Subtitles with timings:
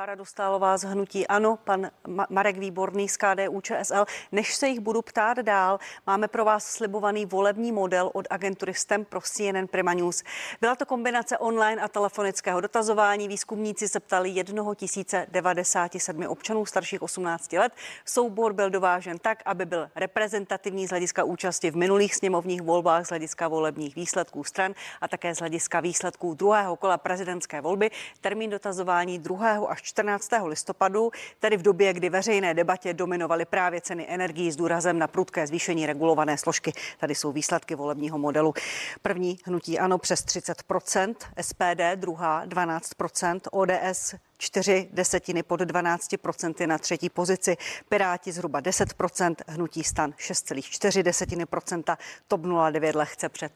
[0.00, 1.90] Klára Dostálová z Hnutí Ano, pan
[2.28, 4.04] Marek Výborný z KDU ČSL.
[4.32, 9.04] Než se jich budu ptát dál, máme pro vás slibovaný volební model od agentury STEM
[9.04, 10.22] pro CNN Prima News.
[10.60, 13.28] Byla to kombinace online a telefonického dotazování.
[13.28, 17.72] Výzkumníci se ptali 1097 občanů starších 18 let.
[18.04, 23.08] Soubor byl dovážen tak, aby byl reprezentativní z hlediska účasti v minulých sněmovních volbách, z
[23.08, 27.90] hlediska volebních výsledků stran a také z hlediska výsledků druhého kola prezidentské volby.
[28.20, 29.66] Termín dotazování 2.
[29.68, 30.30] až 14.
[30.44, 35.46] listopadu, tedy v době, kdy veřejné debatě dominovaly právě ceny energií s důrazem na prudké
[35.46, 36.72] zvýšení regulované složky.
[36.98, 38.54] Tady jsou výsledky volebního modelu.
[39.02, 47.08] První hnutí ano přes 30%, SPD druhá 12%, ODS 4 desetiny pod 12% na třetí
[47.10, 47.56] pozici,
[47.88, 53.52] Piráti zhruba 10%, hnutí stan 6,4 desetiny procenta, TOP 09 lehce před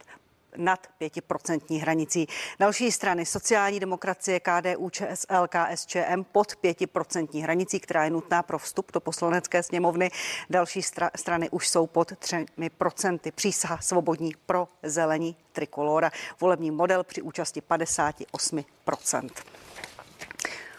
[0.56, 2.26] nad 5% hranicí.
[2.58, 8.92] Další strany sociální demokracie, KDU, ČSL, KSČM pod 5% hranicí, která je nutná pro vstup
[8.92, 10.10] do poslanecké sněmovny.
[10.50, 13.32] Další stra- strany už jsou pod 3%.
[13.34, 16.10] Přísaha svobodní pro zelení trikolora.
[16.40, 19.30] Volební model při účasti 58%.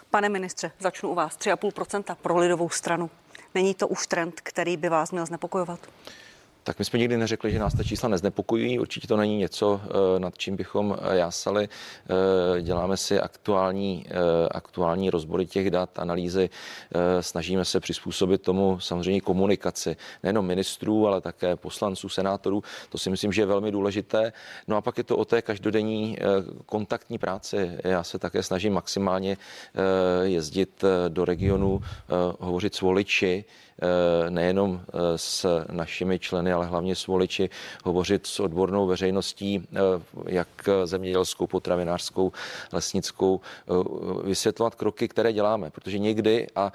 [0.10, 1.38] Pane ministře, začnu u vás.
[1.38, 3.10] 3,5% pro lidovou stranu.
[3.56, 5.80] Není to už trend, který by vás měl znepokojovat?
[6.66, 8.80] Tak my jsme nikdy neřekli, že nás ta čísla neznepokojují.
[8.80, 11.70] Určitě to není něco, eh, nad čím bychom eh, jásali.
[11.70, 14.06] Eh, děláme si aktuální,
[14.52, 16.50] aktuální rozbory těch dat, analýzy.
[17.22, 22.64] Snažíme se přizpůsobit tomu samozřejmě komunikaci nejenom ministrů, ale také poslanců, senátorů.
[22.90, 24.34] To si myslím, že je velmi důležité.
[24.68, 26.18] No a pak je to o té každodenní
[26.66, 27.78] kontaktní práci.
[27.84, 29.38] Já se také snažím maximálně
[30.24, 31.82] jezdit do regionu,
[32.40, 33.46] hovořit s voliči,
[34.30, 37.50] nejenom eh, s našimi členy, ale hlavně s voliči,
[37.84, 39.80] hovořit s odbornou veřejností, eh,
[40.28, 40.48] jak
[40.84, 42.32] zemědělskou, potravinářskou,
[42.72, 43.42] lesnickou,
[44.24, 46.72] vysvětlovat kroky, které děláme, protože někdy, a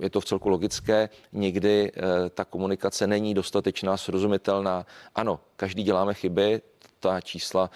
[0.00, 1.92] je to v celku logické, někdy
[2.34, 4.86] ta komunikace není dostatečná, srozumitelná.
[5.14, 6.62] Ano, každý děláme chyby,
[7.00, 7.70] ta čísla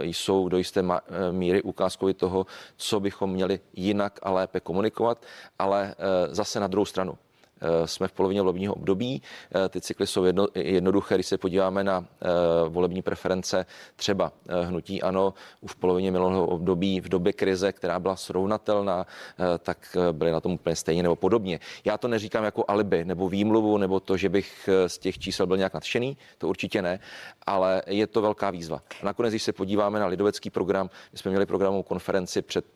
[0.00, 0.82] jsou do jisté
[1.30, 2.46] míry ukázkou toho,
[2.76, 5.24] co bychom měli jinak a lépe komunikovat,
[5.58, 5.94] ale
[6.30, 7.18] zase na druhou stranu.
[7.60, 9.22] Eh, jsme v polovině volebního období.
[9.54, 12.26] Eh, ty cykly jsou jedno, jednoduché, když se podíváme na eh,
[12.68, 13.66] volební preference
[13.96, 14.32] třeba
[14.64, 19.06] hnutí ano, už v polovině minulého období v době krize, která byla srovnatelná,
[19.58, 21.60] tak byly na tom úplně stejně nebo podobně.
[21.84, 25.56] Já to neříkám jako alibi nebo výmluvu nebo to, že bych z těch čísel byl
[25.56, 27.00] nějak nadšený, to určitě ne,
[27.46, 28.82] ale je to velká výzva.
[29.02, 32.66] A nakonec, když se podíváme na lidovecký program, my jsme měli programovou konferenci před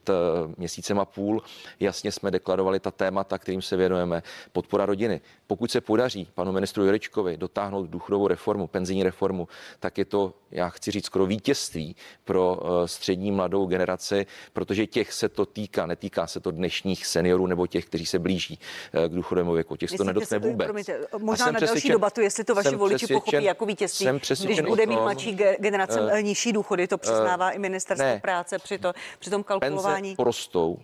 [0.56, 1.42] měsícem a půl,
[1.80, 5.20] jasně jsme deklarovali ta témata, kterým se věnujeme, podporu podpora rodiny.
[5.46, 9.48] Pokud se podaří panu ministru Juričkovi dotáhnout důchodovou reformu, penzijní reformu,
[9.80, 15.12] tak je to, já chci říct, skoro vítězství pro eh, střední mladou generaci, protože těch
[15.12, 18.58] se to týká, netýká se to dnešních seniorů nebo těch, kteří se blíží
[18.92, 19.76] eh, k důchodovému věku.
[19.76, 20.66] Těch se to nedotkne vůbec.
[20.66, 24.06] Promiňte, možná na další debatu, jestli to vaši voliči pochopí jako vítězství,
[24.44, 28.58] když bude mít mladší generace uh, nižší důchody, to přiznává uh, i ministerstvo ne, práce
[28.58, 30.08] při, to, při tom kalkulování.
[30.08, 30.78] Penze porostou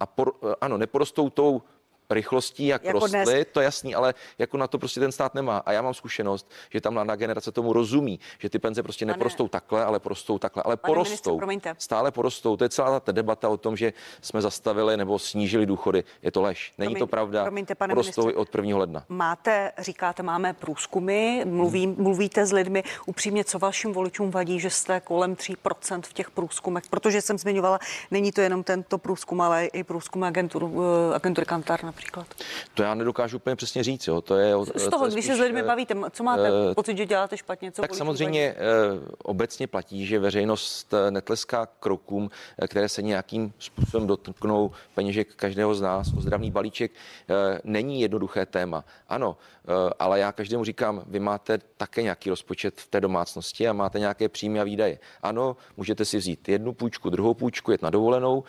[0.00, 1.62] a por, ano, neporostou tou
[2.10, 3.46] rychlostí, jak jako rostly, dnes.
[3.52, 5.58] to jasný, ale jako na to prostě ten stát nemá.
[5.58, 9.12] A já mám zkušenost, že tam mladá generace tomu rozumí, že ty penze prostě Pane,
[9.12, 11.40] neporostou takhle, ale porostou takhle, ale Pane porostou.
[11.46, 12.56] Ministře, stále porostou.
[12.56, 16.04] To je celá ta debata o tom, že jsme zastavili nebo snížili důchody.
[16.22, 16.72] Je to lež.
[16.78, 17.42] Není Promiň, to pravda.
[17.42, 18.78] Promiňte, pane porostou ministře, od 1.
[18.78, 19.04] ledna.
[19.08, 21.96] Máte, říkáte, máme průzkumy, mluví, hmm.
[21.98, 22.82] mluvíte s lidmi.
[23.06, 26.84] Upřímně, co vašim voličům vadí, že jste kolem 3% v těch průzkumech?
[26.90, 27.78] Protože jsem zmiňovala,
[28.10, 32.26] není to jenom tento průzkum, ale i průzkum agenturu, eh, agentury Kantar například?
[32.74, 34.06] To já nedokážu úplně přesně říct.
[34.06, 34.20] Jo.
[34.20, 36.52] To je, Z toho, to je když spíš, se s lidmi eh, bavíte, co máte
[36.52, 37.72] uh, pocit, že děláte špatně?
[37.72, 42.30] Co tak samozřejmě uh, obecně platí, že veřejnost netleská krokům,
[42.68, 46.12] které se nějakým způsobem dotknou peněžek každého z nás.
[46.16, 48.84] Ozdravný balíček uh, není jednoduché téma.
[49.08, 49.36] Ano,
[49.68, 53.98] uh, ale já každému říkám, vy máte také nějaký rozpočet v té domácnosti a máte
[53.98, 54.98] nějaké příjmy a výdaje.
[55.22, 58.44] Ano, můžete si vzít jednu půjčku, druhou půjčku, jet na dovolenou, uh,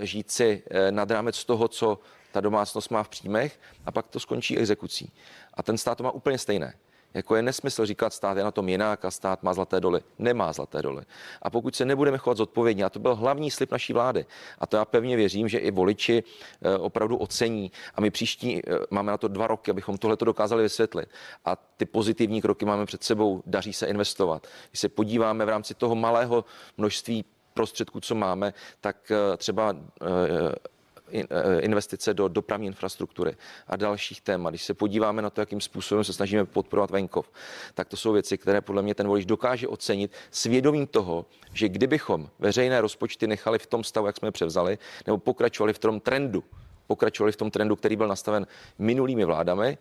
[0.00, 1.98] žít si nad rámec toho, co
[2.32, 5.12] ta domácnost má v příjmech a pak to skončí exekucí.
[5.54, 6.74] A ten stát to má úplně stejné.
[7.14, 10.00] Jako je nesmysl říkat, stát je na tom jinak a stát má zlaté doly.
[10.18, 11.02] Nemá zlaté doly.
[11.42, 14.26] A pokud se nebudeme chovat zodpovědně, a to byl hlavní slib naší vlády,
[14.58, 16.24] a to já pevně věřím, že i voliči
[16.62, 20.62] eh, opravdu ocení, a my příští eh, máme na to dva roky, abychom tohle dokázali
[20.62, 21.08] vysvětlit.
[21.44, 24.46] A ty pozitivní kroky máme před sebou, daří se investovat.
[24.70, 26.44] Když se podíváme v rámci toho malého
[26.76, 27.24] množství
[27.54, 29.76] prostředků, co máme, tak eh, třeba
[31.60, 34.50] investice do dopravní infrastruktury a dalších témat.
[34.50, 37.30] Když se podíváme na to, jakým způsobem se snažíme podporovat venkov,
[37.74, 42.28] tak to jsou věci, které podle mě ten volič dokáže ocenit svědomím toho, že kdybychom
[42.38, 46.44] veřejné rozpočty nechali v tom stavu, jak jsme převzali, nebo pokračovali v tom trendu,
[46.86, 48.46] pokračovali v tom trendu, který byl nastaven
[48.78, 49.78] minulými vládami,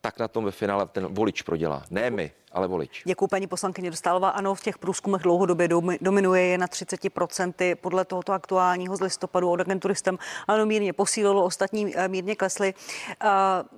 [0.00, 1.82] tak na tom ve finále ten volič prodělá.
[1.90, 3.02] Ne my, ale volič.
[3.06, 4.28] Děkuji paní poslankyně Dostálová.
[4.28, 5.68] Ano, v těch průzkumech dlouhodobě
[6.00, 7.74] dominuje je na 30%.
[7.74, 10.18] Podle tohoto aktuálního z listopadu od agenturistem
[10.48, 12.74] ano, mírně posílilo, ostatní eh, mírně klesly.
[13.10, 13.28] Eh,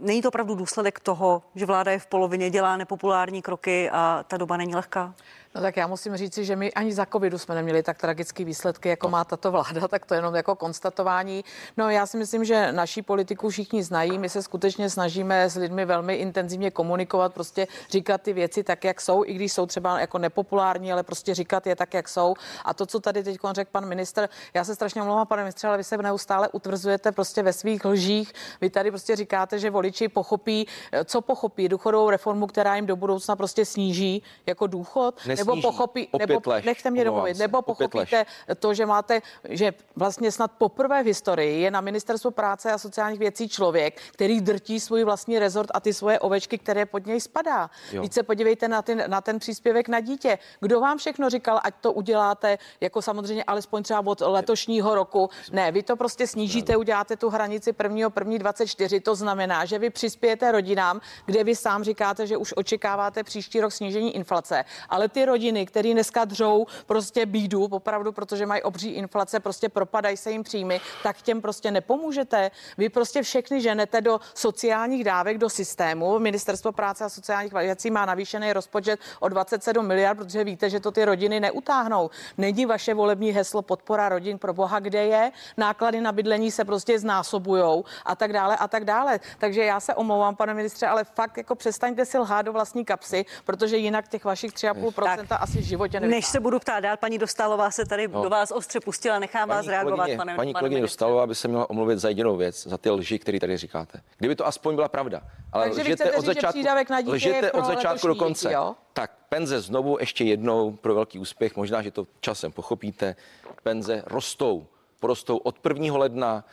[0.00, 4.36] není to opravdu důsledek toho, že vláda je v polovině, dělá nepopulární kroky a ta
[4.36, 5.14] doba není lehká?
[5.54, 8.88] No tak já musím říct, že my ani za covidu jsme neměli tak tragické výsledky,
[8.88, 11.44] jako má tato vláda, tak to jenom jako konstatování.
[11.76, 15.84] No já si myslím, že naší politiku všichni znají, my se skutečně snažíme s lidmi
[15.84, 20.18] velmi intenzivně komunikovat, prostě říkat ty věci tak, jak jsou, i když jsou třeba jako
[20.18, 22.34] nepopulární, ale prostě říkat je tak, jak jsou.
[22.64, 25.76] A to, co tady teď řekl pan minister, já se strašně omlouvám, pane ministře, ale
[25.76, 28.32] vy se neustále utvrzujete prostě ve svých lžích.
[28.60, 30.66] Vy tady prostě říkáte, že voliči pochopí,
[31.04, 35.26] co pochopí, důchodovou reformu, která jim do budoucna prostě sníží jako důchod.
[35.26, 38.26] Nes nebo pochopí, nebo lež, nechte mě domluvit, nebo pochopíte
[38.58, 43.18] to, že máte, že vlastně snad poprvé v historii je na ministerstvu práce a sociálních
[43.18, 47.70] věcí člověk, který drtí svůj vlastní rezort a ty svoje ovečky, které pod něj spadá.
[48.00, 50.38] Víc se podívejte na ten, na ten příspěvek na dítě.
[50.60, 55.30] Kdo vám všechno říkal, ať to uděláte, jako samozřejmě alespoň třeba od letošního roku.
[55.52, 59.00] Ne, vy to prostě snížíte, uděláte tu hranici prvního první 24.
[59.00, 63.72] To znamená, že vy přispějete rodinám, kde vy sám říkáte, že už očekáváte příští rok
[63.72, 69.40] snížení inflace, ale ty rodiny, které dneska dřou prostě bídu, opravdu, protože mají obří inflace,
[69.40, 72.50] prostě propadají se jim příjmy, tak těm prostě nepomůžete.
[72.78, 76.18] Vy prostě všechny ženete do sociálních dávek, do systému.
[76.18, 80.90] Ministerstvo práce a sociálních věcí má navýšený rozpočet o 27 miliard, protože víte, že to
[80.90, 82.10] ty rodiny neutáhnou.
[82.38, 85.32] Není vaše volební heslo podpora rodin pro boha, kde je.
[85.56, 89.20] Náklady na bydlení se prostě znásobujou a tak dále a tak dále.
[89.38, 93.24] Takže já se omlouvám, pane ministře, ale fakt jako přestaňte si lhát do vlastní kapsy,
[93.44, 96.16] protože jinak těch vašich 3,5% asi v životě nevytáhne.
[96.16, 98.22] Než se budu ptát dál, paní Dostálová se tady no.
[98.22, 101.48] do vás ostře pustila, nechám paní vás reagovat, kolegyně, pane Paní kolegyně Dostálová by se
[101.48, 104.00] měla omluvit za jedinou věc, za ty lži, které tady říkáte.
[104.18, 105.22] Kdyby to aspoň byla pravda.
[105.52, 108.48] Ale Takže lžete od začátku, na lžete od začátku do konce.
[108.48, 108.74] Děti, jo?
[108.92, 113.16] Tak penze znovu ještě jednou pro velký úspěch, možná, že to časem pochopíte.
[113.62, 114.66] Penze rostou,
[115.00, 115.98] porostou od 1.
[115.98, 116.44] ledna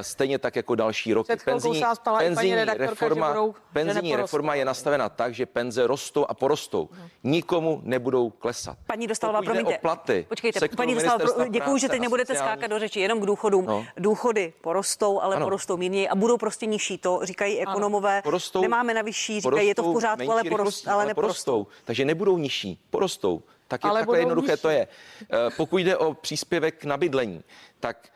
[0.00, 1.32] stejně tak jako další roky.
[1.44, 1.82] Penzijní,
[2.18, 6.88] penzijní, reforma, budou, penzijní reforma je nastavena tak, že penze rostou a porostou.
[7.24, 8.78] Nikomu nebudou klesat.
[8.86, 9.78] Paní Dostalová, promiňte.
[9.78, 12.52] O platy, Počkejte, paní Dostalová, děkuji, že teď nebudete sociální...
[12.52, 13.64] skákat do řeči jenom k důchodům.
[13.66, 13.86] No.
[13.96, 15.46] Důchody porostou, ale ano.
[15.46, 16.98] porostou mírně a budou prostě nižší.
[16.98, 18.22] To říkají ekonomové.
[18.22, 21.66] Porostou, Nemáme na vyšší, říkají, je to v pořádku, ale, porost, ale, ale neporostou.
[21.84, 23.42] Takže nebudou nižší, porostou.
[23.68, 24.62] Tak je, ale takhle jednoduché nižší.
[24.62, 24.88] to je.
[25.22, 27.42] Eh, pokud jde o příspěvek na bydlení,
[27.80, 28.08] tak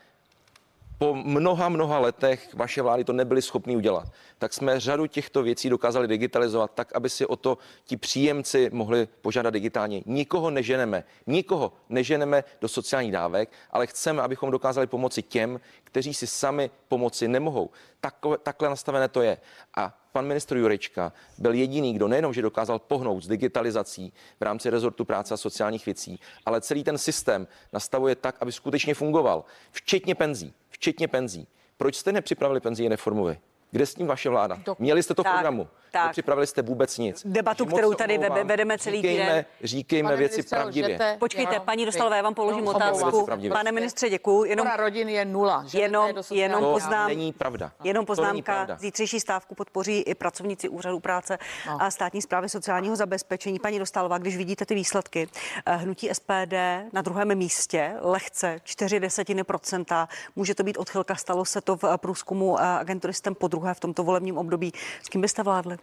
[1.01, 4.07] po mnoha, mnoha letech vaše vlády to nebyly schopny udělat,
[4.37, 9.07] tak jsme řadu těchto věcí dokázali digitalizovat tak, aby si o to ti příjemci mohli
[9.21, 10.03] požádat digitálně.
[10.05, 16.27] Nikoho neženeme, nikoho neženeme do sociálních dávek, ale chceme, abychom dokázali pomoci těm, kteří si
[16.27, 17.69] sami pomoci nemohou.
[17.99, 19.37] Takové, takhle nastavené to je.
[19.77, 24.69] A pan ministr Jurečka byl jediný, kdo nejenom, že dokázal pohnout s digitalizací v rámci
[24.69, 30.15] rezortu práce a sociálních věcí, ale celý ten systém nastavuje tak, aby skutečně fungoval, včetně
[30.15, 31.47] penzí včetně penzí.
[31.77, 33.39] Proč jste nepřipravili penzijní reformu vy?
[33.71, 34.57] Kde s tím vaše vláda?
[34.79, 35.67] Měli jste to v programu.
[35.91, 36.05] Tak.
[36.05, 37.21] Nepřipravili jste vůbec nic.
[37.25, 38.47] Debatu, kterou tady omlouvám.
[38.47, 39.45] vedeme celý říkejme, týden.
[39.63, 40.89] Říkejme Pane věci pravdivě.
[40.89, 43.27] Lžete, Počkejte, jo, paní Dostalové, já vám položím no, otázku.
[43.53, 44.43] Pane ministře, děkuji.
[44.43, 45.63] Jenom rodin je nula.
[45.67, 47.71] Že jenom, jenom to poznám, není pravda.
[47.83, 48.53] Jenom poznámka.
[48.53, 48.77] Pravda.
[48.77, 51.37] Zítřejší stávku podpoří i pracovníci úřadu práce
[51.67, 51.81] no.
[51.81, 53.59] a státní zprávy sociálního zabezpečení.
[53.59, 55.29] Paní Dostalová, když vidíte ty výsledky,
[55.65, 56.53] eh, hnutí SPD
[56.93, 61.97] na druhém místě, lehce 4 desetiny procenta, může to být odchylka, stalo se to v
[61.97, 64.73] průzkumu eh, agenturistem po druhé v tomto volebním období.
[65.05, 65.77] S kým byste vládli?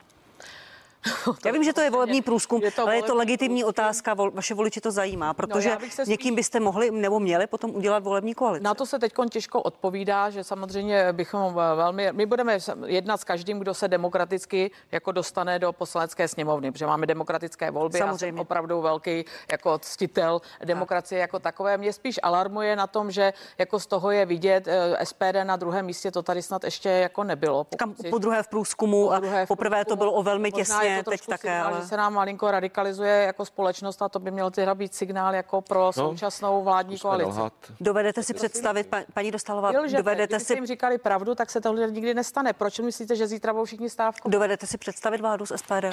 [1.45, 3.85] Já vím, že to je volební průzkum, je to ale je to legitimní průzkum.
[3.85, 6.09] otázka, vaše voliči to zajímá, no, protože no, spíš...
[6.09, 8.65] někým byste mohli nebo měli potom udělat volební koalici.
[8.65, 13.59] Na to se teď těžko odpovídá, že samozřejmě bychom velmi, my budeme jednat s každým,
[13.59, 17.99] kdo se demokraticky jako dostane do poslanecké sněmovny, protože máme demokratické volby.
[17.99, 18.27] Samozřejmě.
[18.27, 21.79] Já jsem opravdu velký jako ctitel demokracie jako takové.
[21.79, 25.87] Mě spíš alarmuje na tom, že jako z toho je vidět eh, SPD na druhém
[25.87, 27.67] místě, to tady snad ještě jako nebylo.
[27.77, 30.88] Kam, po druhé v průzkumu, po druhé v poprvé průzkumu, to bylo o velmi těsně
[30.89, 31.49] je teď také.
[31.49, 31.81] Signál, ale...
[31.81, 35.61] že se nám malinko radikalizuje jako společnost a to by měl teda být signál jako
[35.61, 37.31] pro no, současnou vládní koalici.
[37.31, 37.53] Nelhat.
[37.81, 40.55] Dovedete si představit, pa, paní Dostalová, dovedete si...
[40.55, 42.53] jim říkali pravdu, tak se tohle nikdy nestane.
[42.53, 44.31] Proč myslíte, že zítra budou všichni stávku?
[44.31, 45.85] Dovedete si představit vládu z SPD?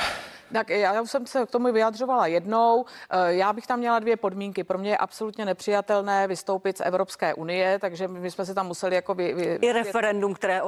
[0.53, 2.85] Tak já už jsem se k tomu vyjadřovala jednou.
[3.09, 4.63] Eh, já bych tam měla dvě podmínky.
[4.63, 8.95] Pro mě je absolutně nepřijatelné vystoupit z Evropské unie, takže my jsme si tam museli
[8.95, 9.13] jako...
[9.15, 10.61] Vy, vy, I referendum, které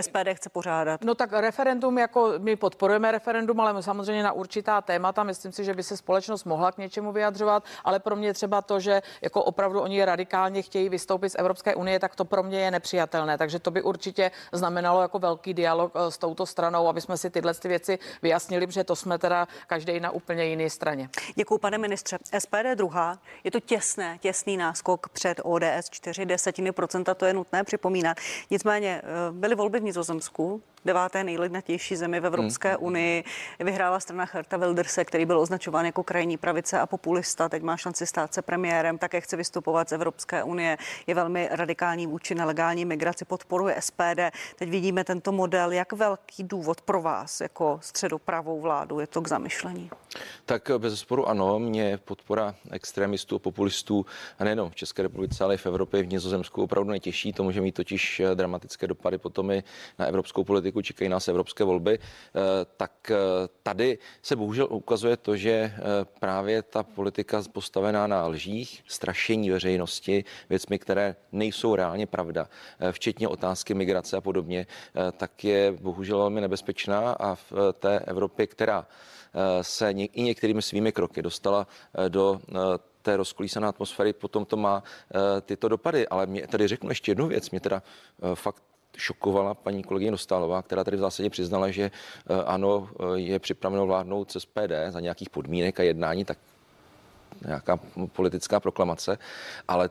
[0.00, 1.04] SPD chce pořádat.
[1.04, 5.22] No tak referendum, jako my podporujeme referendum, ale samozřejmě na určitá témata.
[5.22, 8.80] Myslím si, že by se společnost mohla k něčemu vyjadřovat, ale pro mě třeba to,
[8.80, 12.70] že jako opravdu oni radikálně chtějí vystoupit z Evropské unie, tak to pro mě je
[12.70, 13.38] nepřijatelné.
[13.38, 17.30] Takže to by určitě znamenalo jako velký dialog eh, s touto stranou, aby jsme si
[17.30, 21.08] tyhle ty věci vyjasnili, protože to jsme teda každý na úplně jiné straně.
[21.34, 22.18] Děkuji, pane ministře.
[22.38, 27.64] SPD druhá, je to těsné, těsný náskok před ODS 4 desetiny procenta, to je nutné
[27.64, 28.16] připomínat.
[28.50, 32.78] Nicméně eh, byly volby v Nizozemsku, deváté nejlidnatější zemi v Evropské hmm.
[32.80, 33.24] unii.
[33.60, 37.48] Vyhrála strana Herta Wilderse, který byl označován jako krajní pravice a populista.
[37.48, 40.78] Teď má šanci stát se premiérem, také chce vystupovat z Evropské unie.
[41.06, 44.20] Je velmi radikální vůči nelegální migraci, podporuje SPD.
[44.56, 45.72] Teď vidíme tento model.
[45.72, 49.90] Jak velký důvod pro vás jako středopravou vládu je to k zamyšlení?
[50.44, 54.06] Tak bez sporu ano, mě podpora extremistů, populistů,
[54.38, 57.32] a nejenom v České republice, ale i v Evropě, v Nizozemsku opravdu netěší.
[57.32, 59.62] To může mít totiž dramatické dopady potom i
[59.98, 62.40] na evropskou politiku politiku, čekají nás evropské volby, eh,
[62.76, 63.16] tak eh,
[63.62, 65.72] tady se bohužel ukazuje to, že eh,
[66.20, 72.48] právě ta politika postavená na lžích, strašení veřejnosti, věcmi, které nejsou reálně pravda,
[72.92, 74.66] včetně otázky migrace a podobně,
[75.16, 78.86] tak je bohužel velmi nebezpečná a v té Evropě, která
[79.62, 81.66] se i některými svými kroky dostala
[82.08, 82.40] do
[83.02, 84.82] té rozkolísané atmosféry, potom to má
[85.42, 86.08] tyto dopady.
[86.08, 87.82] Ale mě tady řeknu ještě jednu věc, mě teda
[88.34, 88.62] fakt
[88.96, 93.86] šokovala paní kolegyně Dostálová, která tady v zásadě přiznala, že eh, ano, eh, je připraveno
[93.86, 96.38] vládnout z SPD za nějakých podmínek a jednání, tak
[97.46, 97.78] nějaká
[98.12, 99.18] politická proklamace,
[99.68, 99.90] ale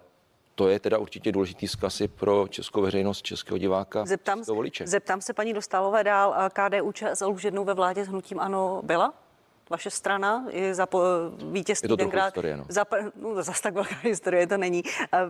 [0.56, 4.88] to je teda určitě důležitý zkaz pro českou veřejnost, českého diváka, zeptám, českého voliče.
[4.88, 9.14] Zeptám se paní Dostálové dál, KDU ČSL už jednou ve vládě s hnutím ANO byla?
[9.72, 11.02] Vaše strana i za po,
[11.52, 12.26] vítězství je to tenkrát.
[12.26, 12.66] Historie, no.
[12.70, 12.86] Za,
[13.22, 14.84] no, zase tak velká historie to není.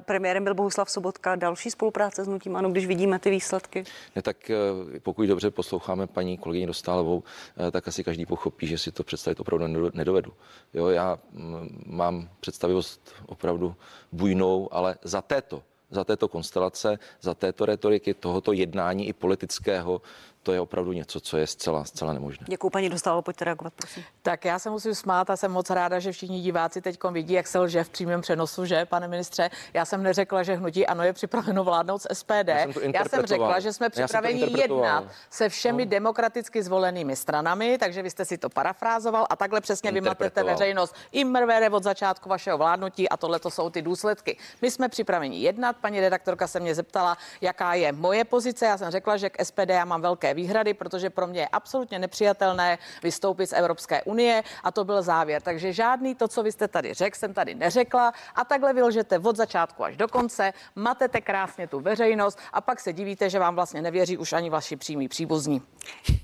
[0.05, 1.35] Premiérem byl Bohuslav Sobotka.
[1.35, 3.83] Další spolupráce s Nutím Ano, když vidíme ty výsledky?
[4.15, 7.23] Ne, tak eh, pokud dobře posloucháme paní kolegyni Dostálovou,
[7.67, 10.33] eh, tak asi každý pochopí, že si to představit opravdu nedovedu.
[10.73, 13.75] Jo, já mm, mám představivost opravdu
[14.11, 20.01] bujnou, ale za této za této konstelace, za této retoriky, tohoto jednání i politického,
[20.43, 22.45] to je opravdu něco, co je zcela, zcela nemožné.
[22.49, 24.03] Děkuji, paní Dostalo, pojďte reagovat, prosím.
[24.21, 27.47] Tak já se musím smát a jsem moc ráda, že všichni diváci teď vidí, jak
[27.47, 29.49] se lže v přímém přenosu, že, pane ministře.
[29.73, 32.47] Já jsem neřekla, že hnutí ano je připraveno vládnout z SPD.
[32.47, 35.89] Já jsem, já jsem řekla, že jsme připraveni jednat se všemi no.
[35.89, 40.95] demokraticky zvolenými stranami, takže vy jste si to parafrázoval a takhle přesně vymatete veřejnost.
[41.11, 44.37] I mrvére od začátku vašeho vládnutí a tohle to jsou ty důsledky.
[44.61, 45.75] My jsme připraveni jednat.
[45.81, 48.65] Paní redaktorka se mě zeptala, jaká je moje pozice.
[48.65, 51.99] Já jsem řekla, že k SPD já mám velké výhrady, protože pro mě je absolutně
[51.99, 55.41] nepřijatelné vystoupit z Evropské unie a to byl závěr.
[55.41, 59.35] Takže žádný to, co vy jste tady řekl, jsem tady neřekla a takhle vylžete od
[59.35, 63.81] začátku až do konce, matete krásně tu veřejnost a pak se divíte, že vám vlastně
[63.81, 65.61] nevěří už ani vaši přímí příbuzní.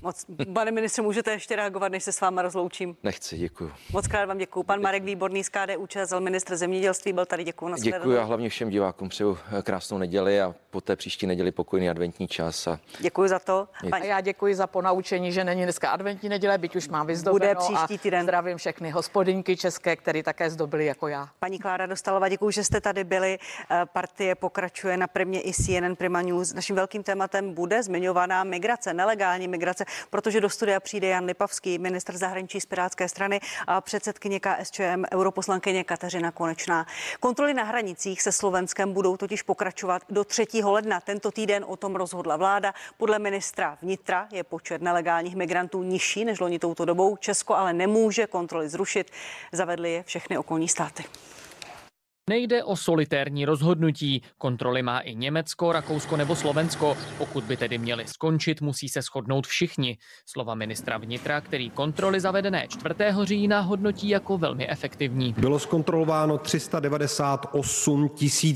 [0.02, 0.24] Moc,
[0.54, 2.96] pane ministře, můžete ještě reagovat, než se s váma rozloučím?
[3.02, 3.72] Nechci, děkuji.
[3.92, 4.62] Moc krát vám děkuji.
[4.62, 7.44] Pan Marek Výborný z KDU ČSL, ministr zemědělství, byl tady.
[7.44, 7.68] Děkuji.
[7.68, 11.90] Na děkuji a hlavně všem divákům přeju krásnou neděli a po té příští neděli pokojný
[11.90, 12.66] adventní čas.
[12.66, 12.78] A...
[12.98, 13.68] Děkuji za to.
[14.00, 17.54] A já děkuji za ponaučení, že není dneska adventní neděle, byť už mám vyzdobeno.
[17.54, 18.20] Bude příští týden.
[18.20, 21.28] A zdravím všechny hospodinky české, které také zdobily jako já.
[21.38, 23.38] Paní Klára Dostalova, děkuji, že jste tady byli.
[23.70, 26.54] Eh, partie pokračuje na premě i CNN Prima News.
[26.54, 32.16] Naším velkým tématem bude zmiňovaná migrace, nelegální migrace, protože do studia přijde Jan Lipavský, ministr
[32.16, 36.86] zahraničí z Pirátské strany a předsedkyně KSČM, europoslankyně Kateřina Konečná.
[37.20, 40.46] Kontroly na hranicích se Slovenskem budou totiž pokračovat do 3.
[40.64, 41.00] ledna.
[41.00, 42.74] Tento týden o tom rozhodla vláda.
[42.96, 47.16] Podle ministra vnitra je počet nelegálních migrantů nižší než loni touto dobou.
[47.16, 49.10] Česko ale nemůže kontroly zrušit.
[49.52, 51.04] Zavedly je všechny okolní státy.
[52.28, 54.22] Nejde o solitérní rozhodnutí.
[54.38, 56.96] Kontroly má i Německo, Rakousko nebo Slovensko.
[57.18, 59.98] Pokud by tedy měly skončit, musí se shodnout všichni.
[60.26, 62.94] Slova ministra vnitra, který kontroly zavedené 4.
[63.22, 65.34] října hodnotí jako velmi efektivní.
[65.38, 68.10] Bylo zkontrolováno 398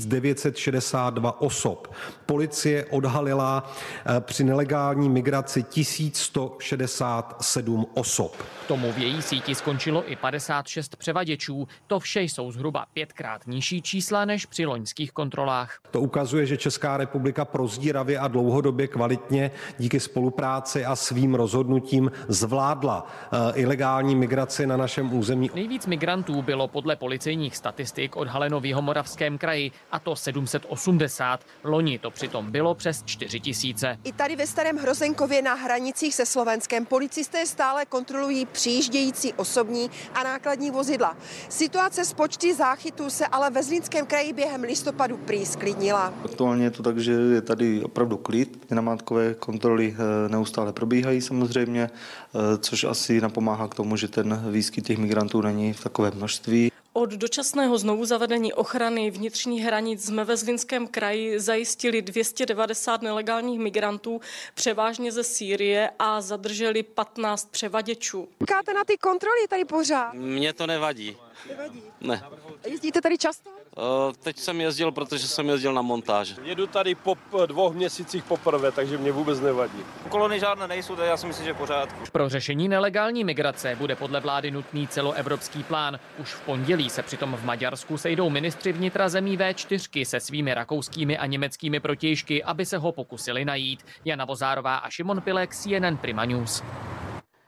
[0.05, 1.93] 962 osob.
[2.25, 3.71] Policie odhalila
[4.05, 8.43] eh, při nelegální migraci 1167 osob.
[8.63, 11.67] K tomu v její síti skončilo i 56 převaděčů.
[11.87, 15.79] To vše jsou zhruba pětkrát nižší nižší čísla než při loňských kontrolách.
[15.91, 23.03] To ukazuje, že Česká republika prozdíravě a dlouhodobě kvalitně díky spolupráci a svým rozhodnutím zvládla
[23.03, 25.51] uh, ilegální migraci na našem území.
[25.55, 31.39] Nejvíc migrantů bylo podle policejních statistik odhaleno v Jihomoravském kraji, a to 780.
[31.63, 33.97] Loni to přitom bylo přes 4 tisíce.
[34.03, 40.23] I tady ve Starém Hrozenkově na hranicích se Slovenskem policisté stále kontrolují přijíždějící osobní a
[40.23, 41.17] nákladní vozidla.
[41.49, 46.13] Situace s počty záchytů se ale ve Zlínském kraji během listopadu prý sklidnila.
[46.25, 48.65] Aktuálně je to tak, že je tady opravdu klid.
[48.65, 54.43] Ty namátkové kontroly eh, neustále probíhají samozřejmě, eh, což asi napomáhá k tomu, že ten
[54.51, 56.71] výskyt těch migrantů není v takové množství.
[56.93, 64.21] Od dočasného znovu zavedení ochrany vnitřních hranic jsme ve Zlínském kraji zajistili 290 nelegálních migrantů,
[64.55, 68.27] převážně ze Sýrie a zadrželi 15 převaděčů.
[68.47, 70.13] Káte na ty kontroly tady pořád?
[70.13, 71.17] Mně to nevadí.
[71.49, 71.83] Nevadí.
[72.01, 72.23] Ne.
[72.67, 73.49] Jezdíte tady často?
[73.49, 76.35] Uh, teď jsem jezdil, protože jsem jezdil na montáž.
[76.43, 79.83] Jedu tady po dvou měsících poprvé, takže mě vůbec nevadí.
[80.09, 81.89] Kolony žádné nejsou, tak já si myslím, že pořád.
[82.11, 85.99] Pro řešení nelegální migrace bude podle vlády nutný celoevropský plán.
[86.17, 91.17] Už v pondělí se přitom v Maďarsku sejdou ministři vnitra zemí V4 se svými rakouskými
[91.17, 93.85] a německými protějšky, aby se ho pokusili najít.
[94.05, 96.63] Jana Vozárová a Šimon Pilek, CNN Prima News.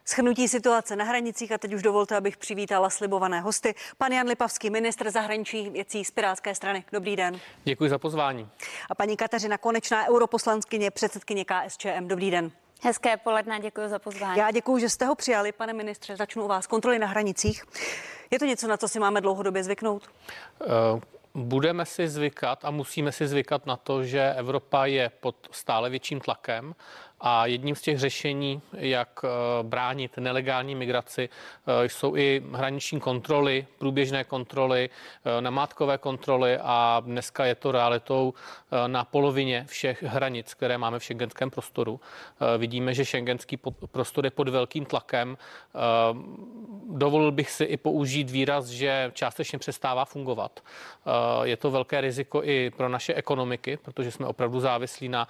[0.07, 3.75] Schnutí situace na hranicích a teď už dovolte, abych přivítala slibované hosty.
[3.97, 6.83] Pan Jan Lipavský, ministr zahraničních věcí z Pirátské strany.
[6.91, 7.39] Dobrý den.
[7.63, 8.49] Děkuji za pozvání.
[8.89, 12.07] A paní Kateřina Konečná, europoslankyně, předsedkyně KSČM.
[12.07, 12.51] Dobrý den.
[12.83, 14.39] Hezké poledne, děkuji za pozvání.
[14.39, 16.15] Já děkuji, že jste ho přijali, pane ministře.
[16.15, 16.67] Začnu u vás.
[16.67, 17.65] Kontroly na hranicích.
[18.31, 20.09] Je to něco, na co si máme dlouhodobě zvyknout?
[20.67, 21.01] Uh
[21.35, 26.19] budeme si zvykat a musíme si zvykat na to, že Evropa je pod stále větším
[26.19, 26.75] tlakem
[27.27, 29.27] a jedním z těch řešení, jak eh,
[29.63, 31.29] bránit nelegální migraci,
[31.67, 38.33] eh, jsou i hraniční kontroly, průběžné kontroly, eh, namátkové kontroly a dneska je to realitou
[38.87, 41.99] na polovině všech hranic, které máme v šengenském prostoru.
[42.57, 43.57] Vidíme, že šengenský
[43.91, 45.37] prostor je pod velkým tlakem.
[46.89, 50.59] Dovolil bych si i použít výraz, že částečně přestává fungovat.
[51.43, 55.27] Je to velké riziko i pro naše ekonomiky, protože jsme opravdu závislí na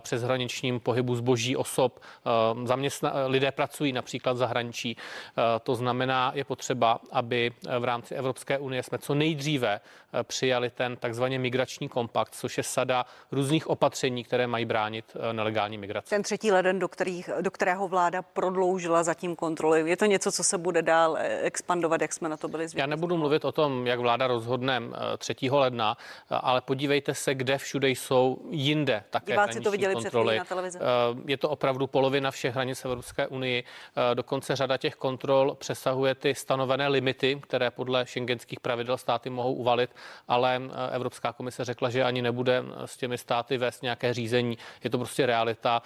[0.00, 2.00] přeshraničním pohybu zboží, osob.
[2.00, 4.96] Eh, zaměstna, lidé pracují například v zahraničí.
[4.96, 10.70] Eh, to znamená, je potřeba, aby v rámci Evropské unie jsme co nejdříve eh, přijali
[10.70, 16.10] ten takzvaně migrační kompakt, což je sada různých opatření, které mají bránit nelegální migraci.
[16.10, 20.44] Ten třetí leden, do, kterých, do kterého vláda prodloužila zatím kontroly, je to něco, co
[20.44, 22.80] se bude dál expandovat, jak jsme na to byli zvyklí?
[22.80, 24.82] Já nebudu mluvit o tom, jak vláda rozhodne
[25.18, 25.34] 3.
[25.50, 25.96] ledna,
[26.30, 30.36] ale podívejte se, kde všude jsou jinde také Diváci to viděli kontroly.
[30.36, 30.78] před na televizi
[31.26, 33.64] je to opravdu polovina všech hranic Evropské unii.
[33.64, 39.54] Eh, dokonce řada těch kontrol přesahuje ty stanovené limity, které podle šengenských pravidel státy mohou
[39.54, 39.90] uvalit,
[40.28, 44.58] ale eh, Evropská komise řekla, že ani nebude eh, s těmi státy vést nějaké řízení.
[44.84, 45.82] Je to prostě realita.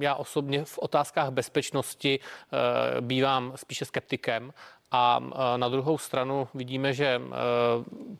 [0.00, 2.20] Já osobně v otázkách bezpečnosti
[3.00, 4.52] bývám spíše skeptikem
[4.90, 5.20] a
[5.56, 7.20] na druhou stranu vidíme, že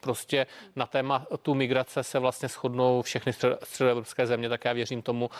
[0.00, 3.32] prostě na téma tu migrace se vlastně shodnou všechny
[3.64, 5.30] středoevropské země, tak já věřím tomu,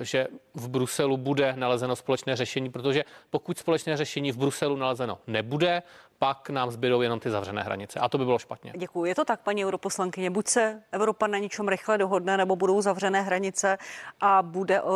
[0.00, 5.82] že v Bruselu bude nalezeno společné řešení, protože pokud společné řešení v Bruselu nalezeno nebude,
[6.18, 8.00] pak nám zbydou jenom ty zavřené hranice.
[8.00, 8.72] A to by bylo špatně.
[8.76, 9.04] Děkuji.
[9.04, 10.30] Je to tak, paní europoslankyně.
[10.30, 13.78] Buď se Evropa na ničem rychle dohodne, nebo budou zavřené hranice
[14.20, 14.90] a bude uh,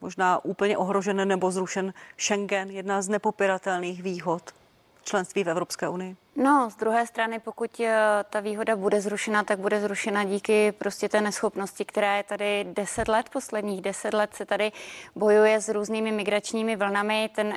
[0.00, 4.42] možná úplně ohrožen nebo zrušen Schengen, jedna z nepopiratelných výhod
[5.06, 6.16] členství v Evropské unii?
[6.38, 11.08] No, z druhé strany, pokud eh, ta výhoda bude zrušena, tak bude zrušena díky prostě
[11.08, 14.72] té neschopnosti, která je tady deset let, posledních deset let se tady
[15.14, 17.30] bojuje s různými migračními vlnami.
[17.34, 17.54] Ten, uh,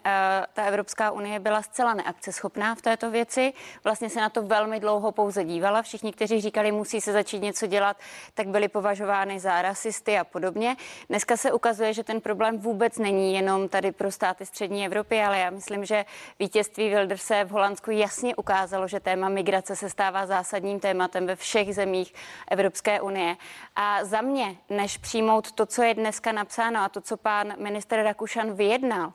[0.54, 3.54] ta Evropská unie byla zcela neakceschopná v této věci.
[3.84, 5.82] Vlastně se na to velmi dlouho pouze dívala.
[5.82, 7.98] Všichni, kteří říkali, musí se začít něco dělat,
[8.34, 10.76] tak byli považovány za rasisty a podobně.
[11.10, 15.40] Dneska se ukazuje, že ten problém vůbec není jenom tady pro státy střední Evropy, ale
[15.40, 16.06] já myslím, že
[16.40, 21.36] vítězství Wilderse v Holandsku jasně ukázalo, ukázalo, že téma migrace se stává zásadním tématem ve
[21.36, 22.14] všech zemích
[22.52, 23.36] Evropské unie.
[23.76, 28.04] A za mě, než přijmout to, co je dneska napsáno a to, co pán minister
[28.04, 29.14] Rakušan vyjednal,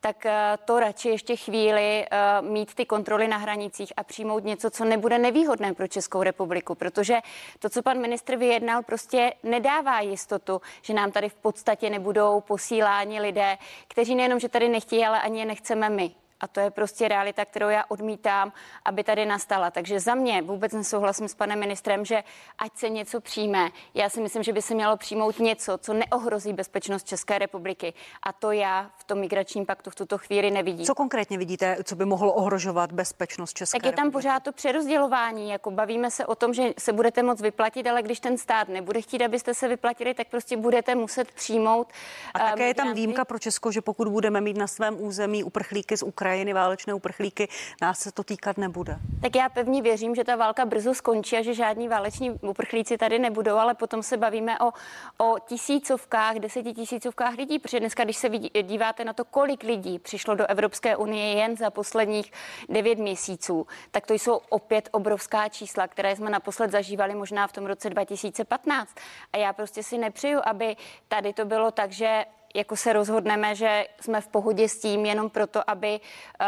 [0.00, 4.70] tak eh, to radši ještě chvíli eh, mít ty kontroly na hranicích a přijmout něco,
[4.70, 7.20] co nebude nevýhodné pro Českou republiku, protože
[7.58, 13.20] to, co pan ministr vyjednal, prostě nedává jistotu, že nám tady v podstatě nebudou posíláni
[13.20, 16.23] lidé, kteří nejenom, že tady nechtějí, ale ani je nechceme my.
[16.44, 18.52] A to je prostě realita, kterou já odmítám,
[18.84, 19.70] aby tady nastala.
[19.70, 22.24] Takže za mě vůbec nesouhlasím s panem ministrem, že
[22.58, 23.70] ať se něco přijme.
[23.94, 27.94] Já si myslím, že by se mělo přijmout něco, co neohrozí bezpečnost České republiky.
[28.22, 30.86] A to já v tom migračním paktu v tuto chvíli nevidím.
[30.86, 34.12] Co konkrétně vidíte, co by mohlo ohrožovat bezpečnost České Tak je tam republiky?
[34.12, 38.20] pořád to přerozdělování, jako bavíme se o tom, že se budete moc vyplatit, ale když
[38.20, 41.88] ten stát nebude chtít, abyste se vyplatili, tak prostě budete muset přijmout.
[42.34, 45.44] A eh, také je tam výjimka pro Česko, že pokud budeme mít na svém území
[45.44, 47.48] uprchlíky z Ukrajiny, válečné uprchlíky,
[47.82, 48.96] nás se to týkat nebude.
[49.22, 53.18] Tak já pevně věřím, že ta válka brzo skončí a že žádní váleční uprchlíci tady
[53.18, 54.72] nebudou, ale potom se bavíme o,
[55.24, 60.34] o tisícovkách, desetitisícovkách lidí, protože dneska, když se vidí, díváte na to, kolik lidí přišlo
[60.34, 62.32] do Evropské unie jen za posledních
[62.68, 67.66] devět měsíců, tak to jsou opět obrovská čísla, které jsme naposled zažívali možná v tom
[67.66, 68.94] roce 2015.
[69.32, 70.76] A já prostě si nepřeju, aby
[71.08, 75.30] tady to bylo tak, že jako se rozhodneme, že jsme v pohodě s tím jenom
[75.30, 76.00] proto, aby,
[76.40, 76.46] uh,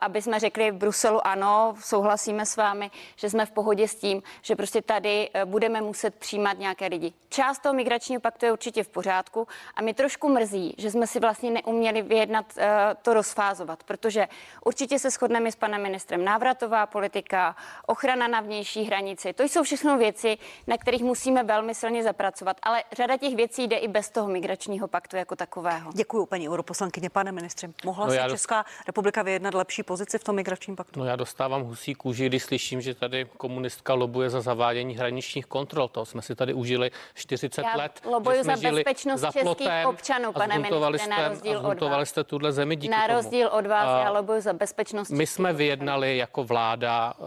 [0.00, 4.22] aby jsme řekli v Bruselu ano, souhlasíme s vámi, že jsme v pohodě s tím,
[4.42, 7.12] že prostě tady uh, budeme muset přijímat nějaké lidi.
[7.28, 11.20] Část toho migračního paktu je určitě v pořádku a mě trošku mrzí, že jsme si
[11.20, 12.64] vlastně neuměli vyjednat uh,
[13.02, 14.28] to rozfázovat, protože
[14.64, 19.32] určitě se shodneme s panem ministrem návratová politika, ochrana na vnější hranici.
[19.32, 23.76] To jsou všechno věci, na kterých musíme velmi silně zapracovat, ale řada těch věcí jde
[23.76, 25.90] i bez toho migračního paktu jako takového.
[25.94, 27.10] Děkuji, paní europoslankyně.
[27.10, 30.76] Pane ministře, mohla No si já dost- Česká republika vyjednat lepší pozici v tom migračním
[30.76, 31.00] paktu?
[31.00, 35.88] No já dostávám husí kůži, když slyším, že tady komunistka lobuje za zavádění hraničních kontrol.
[35.88, 38.00] To jsme si tady užili 40 Já let.
[38.04, 42.08] lobuju za bezpečnost za českých občanů, pane ministře, na rozdíl od vás.
[42.08, 43.16] jste tuhle zemi díky Na tomu.
[43.18, 45.10] rozdíl od vás, A já lobuju za bezpečnost.
[45.10, 47.24] My jsme vyjednali jako vláda eh,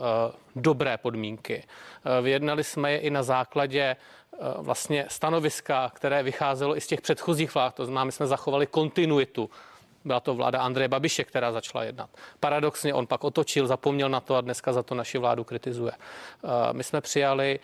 [0.56, 1.64] dobré podmínky.
[2.18, 3.96] Eh, Vyjednali jsme je i na základě
[4.58, 7.76] vlastně stanoviska, které vycházelo i z těch předchozích vlád.
[7.76, 9.50] To znamená, my jsme zachovali kontinuitu.
[10.06, 12.10] Byla to vláda Andreje Babiše, která začala jednat.
[12.39, 15.92] Paradoxně on pak otočil, zapomněl na to a dneska za to naši vládu kritizuje.
[15.92, 17.60] Eh, My jsme přijali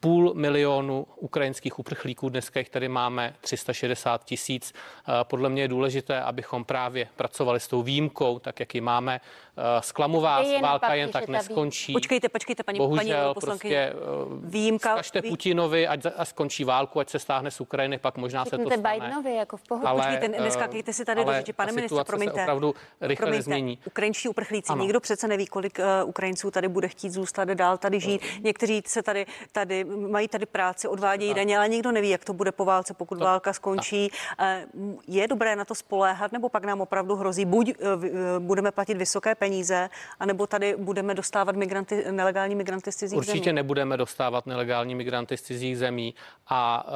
[0.00, 4.72] půl milionu ukrajinských uprchlíků, dneska jich tady máme 360 tisíc.
[5.08, 9.20] Eh, Podle mě je důležité, abychom právě pracovali s tou výjimkou, tak jak ji máme.
[9.56, 11.38] Eh, Zklamu vás, Je jen válka jen papíře tak ta výjimka.
[11.48, 11.92] neskončí.
[11.92, 13.90] Počkejte, počkejte, paní, paní Bohužel europoslankyně.
[13.92, 14.02] prostě
[14.44, 17.98] eh, Výjimka- Vzkažte vý- Putinovi, ať, za- ať skončí válku, ať se stáhne z Ukrajiny,
[17.98, 18.94] pak možná se to stane.
[19.00, 19.88] Bidenovi jako v pohodě.
[19.88, 21.52] Ale, Počkejte, neskákejte si tady do ale řeči.
[21.52, 22.34] Pane ministře, situace promiňte.
[22.34, 23.78] se opravdu rychle promiňte, nezmění.
[23.86, 24.82] Ukrajinští uprchlíci, Ano.
[24.82, 28.22] nikdo přece neví, kolik uh, Ukrajinců tady bude chtít zůstat dál tady žít.
[28.44, 32.52] Někteří se tady, tady mají tady práci, odvádějí daně, ale nikdo neví, jak to bude
[32.52, 34.10] po válce, pokud válka skončí.
[34.38, 34.66] Eh,
[35.08, 38.96] Je dobré na to spoléhat, nebo pak nám opravdu hrozí, buď eh, eh, budeme platit
[38.96, 43.54] vysoké peníze, anebo tady budeme dostávat migranty, nelegální migranty z cizích Určitě zemí.
[43.54, 46.14] nebudeme dostávat nelegální migranty z cizích zemí
[46.48, 46.86] a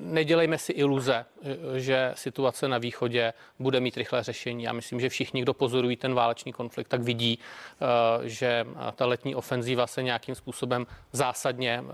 [0.00, 1.24] nedělejme si iluze,
[1.76, 4.64] že situace na východě bude mít rychlé řešení.
[4.64, 7.38] Já myslím, že všichni, kdo pozorují ten válečný konflikt, tak vidí,
[8.22, 11.84] že ta letní ofenzíva se nějakým způsobem zásadně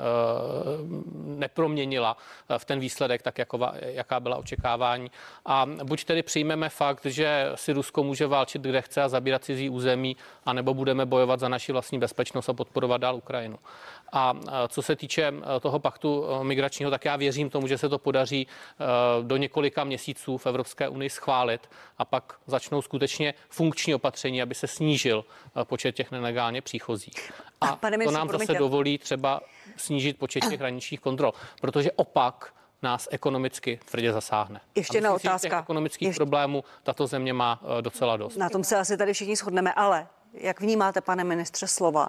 [1.14, 2.17] neproměnila
[2.49, 5.11] eh, v ten výsledek, tak jako, jaká byla očekávání.
[5.47, 9.71] A buď tedy přijmeme fakt, že si Rusko může válčit, kde chce a zabírat cizí
[9.71, 13.59] území, anebo budeme bojovat za naši vlastní bezpečnost a podporovat dál Ukrajinu.
[14.12, 17.79] A eh, co se týče eh, toho paktu eh, migračního, tak já věřím tomu, že
[17.79, 18.85] se to podaří eh,
[19.23, 24.67] do několika měsíců v Evropské unii schválit a pak začnou skutečně funkční opatření, aby se
[24.67, 27.33] snížil eh, počet těch nelegálně příchozích.
[27.61, 29.40] A Pane to nám zase dovolí třeba
[29.76, 34.60] snížit počet těch hraničních kontrol, protože opak nás ekonomicky tvrdě zasáhne.
[34.74, 35.60] Ještě A jedna myslím si, těch otázka.
[35.62, 38.37] ekonomických Ještě- problémů tato země má eh, docela dost.
[38.37, 42.08] Na tom se asi tady všichni shodneme, ale jak vnímáte, pane ministře, slova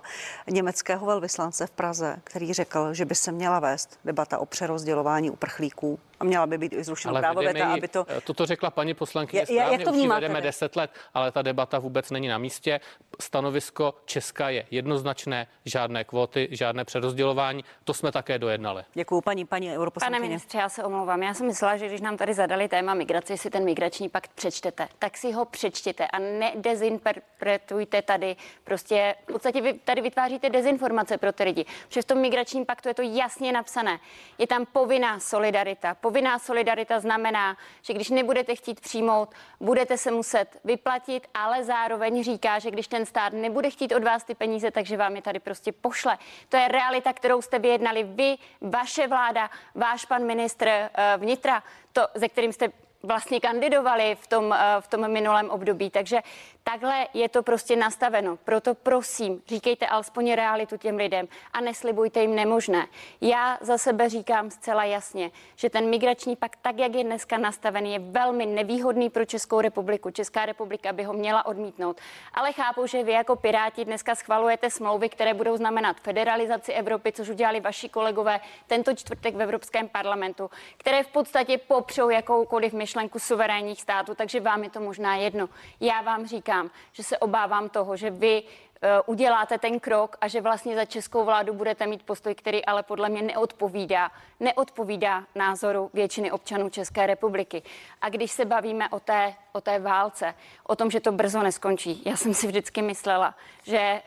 [0.50, 6.00] německého velvyslance v Praze, který řekl, že by se měla vést debata o přerozdělování uprchlíků
[6.20, 8.06] a měla by být i zrušeno právo vedeme veta, aby to...
[8.10, 10.48] eh, Toto řekla paní poslankyně Je- je- jak správně, to vnímáte vedeme vy?
[10.48, 12.80] 10 let, ale ta debata vůbec není na místě.
[13.22, 17.64] Stanovisko Česka je jednoznačné, žádné kvóty, žádné přerozdělování.
[17.84, 18.84] To jsme také dojednali.
[18.94, 20.20] Děkuji, paní, paní Pane europoslankyně.
[20.28, 21.24] ministře, já se omlouvám.
[21.24, 24.88] Já jsem myslela, že když nám tady zadali téma migrace, si ten migrační pakt přečtete,
[25.00, 28.36] tak si ho přečtěte a nedezinterpretujte tady.
[28.64, 31.66] Prostě v podstatě vy tady vytváříte dezinformace pro ty lidi.
[31.88, 34.00] Protože v tom migračním paktu je to jasně napsané.
[34.38, 35.96] Je tam povinná solidarita.
[36.06, 42.60] Povinná solidarita znamená, že když nebudete chtít přijmout, budete se muset vyplatit, ale zároveň říká,
[42.60, 45.72] že když ten stát nebude chtít od vás ty peníze, takže vám je tady prostě
[45.72, 46.18] pošle.
[46.50, 51.64] To je realita, kterou jste vyjednali vy, vaše vláda, váš pan ministr eh, vnitra,
[51.94, 52.68] to, ze kterým jste
[53.04, 55.90] vlastně kandidovali v tom, eh, v tom minulém období.
[55.90, 56.22] Takže
[56.72, 58.38] takhle je to prostě nastaveno.
[58.38, 62.88] Proto prosím, říkejte alespoň realitu těm lidem a neslibujte jim nemožné.
[63.22, 67.94] Já za sebe říkám zcela jasně, že ten migrační pakt, tak jak je dneska nastavený,
[67.94, 70.12] je velmi nevýhodný pro Českou republiku.
[70.12, 72.02] Česká republika by ho měla odmítnout.
[72.34, 77.30] Ale chápu, že vy jako Piráti dneska schvalujete smlouvy, které budou znamenat federalizaci Evropy, což
[77.30, 83.82] udělali vaši kolegové tento čtvrtek v Evropském parlamentu, které v podstatě popřou jakoukoliv myšlenku suverénních
[83.82, 85.50] států, takže vám je to možná jedno.
[85.80, 86.55] Já vám říkám,
[86.92, 91.26] že se obávám toho, že vy eh, uděláte ten krok a že vlastně za českou
[91.26, 97.64] vládu budete mít postoj, který ale podle mě neodpovídá, neodpovídá názoru většiny občanů České republiky.
[98.02, 102.02] A když se bavíme o té, o té válce, o tom, že to brzo neskončí,
[102.06, 104.02] já jsem si vždycky myslela, že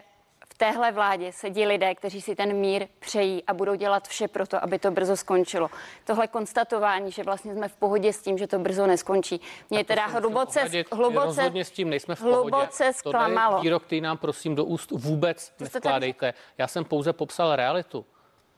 [0.58, 4.64] téhle vládě sedí lidé, kteří si ten mír přejí a budou dělat vše pro to,
[4.64, 5.70] aby to brzo skončilo.
[6.04, 9.40] Tohle konstatování, že vlastně jsme v pohodě s tím, že to brzo neskončí,
[9.70, 10.60] mě teda hluboce,
[10.92, 12.34] hluboce, s tím nejsme v pohodě.
[12.34, 13.56] hluboce zklamalo.
[13.56, 16.34] To výrok, který nám prosím do úst vůbec to neskládejte.
[16.58, 18.06] Já jsem pouze popsal realitu.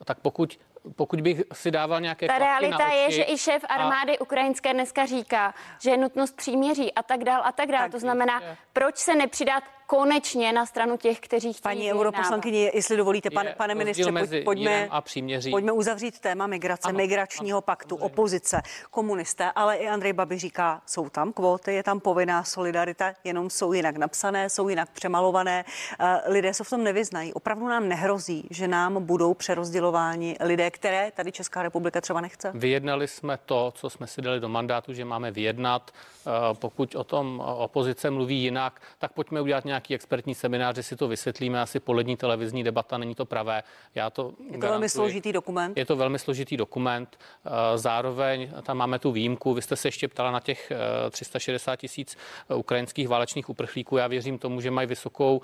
[0.04, 0.58] Tak pokud
[0.96, 4.20] pokud bych si dával nějaké Ta realita je, že i šéf armády a...
[4.20, 7.80] ukrajinské dneska říká, že je nutnost příměří a tak dál a tak dál.
[7.80, 8.56] Tak to znamená, je.
[8.72, 13.74] proč se nepřidat konečně na stranu těch, kteří chtějí Paní europoslankyně, jestli dovolíte, pan, pane
[13.74, 15.50] ministře, pojď, pojďme, a příměří.
[15.50, 18.06] pojďme uzavřít téma migrace, ano, migračního ano, paktu, ano.
[18.06, 23.50] opozice, komunisté, ale i Andrej Babi říká, jsou tam kvóty, je tam povinná solidarita, jenom
[23.50, 25.64] jsou jinak napsané, jsou jinak přemalované.
[26.00, 27.32] Eh, lidé se v tom nevyznají.
[27.32, 32.50] Opravdu nám nehrozí, že nám budou přerozdělováni lidé, které tady Česká republika třeba nechce?
[32.54, 35.90] Vyjednali jsme to, co jsme si dali do mandátu, že máme vyjednat.
[35.90, 40.82] Eh, pokud o tom opozice mluví jinak, tak pojďme udělat nějak nějaký expertní seminář, že
[40.82, 43.62] si to vysvětlíme, asi polední televizní debata, není to pravé.
[43.94, 44.68] Já to je to garantuji.
[44.68, 45.76] velmi složitý dokument.
[45.76, 47.18] Je to velmi složitý dokument.
[47.46, 49.54] Eh, zároveň tam máme tu výjimku.
[49.54, 50.72] Vy jste se ještě ptala na těch
[51.10, 52.16] 360 eh, tisíc
[52.50, 53.96] eh, ukrajinských válečných uprchlíků.
[53.96, 55.40] Já věřím tomu, že mají vysokou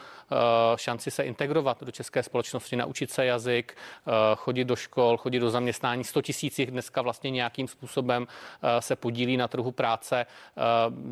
[0.77, 3.77] šanci se integrovat do české společnosti, naučit se jazyk,
[4.37, 6.05] chodit do škol, chodit do zaměstnání.
[6.05, 8.27] 100 tisíc jich dneska vlastně nějakým způsobem
[8.81, 10.27] se podílí na trhu práce.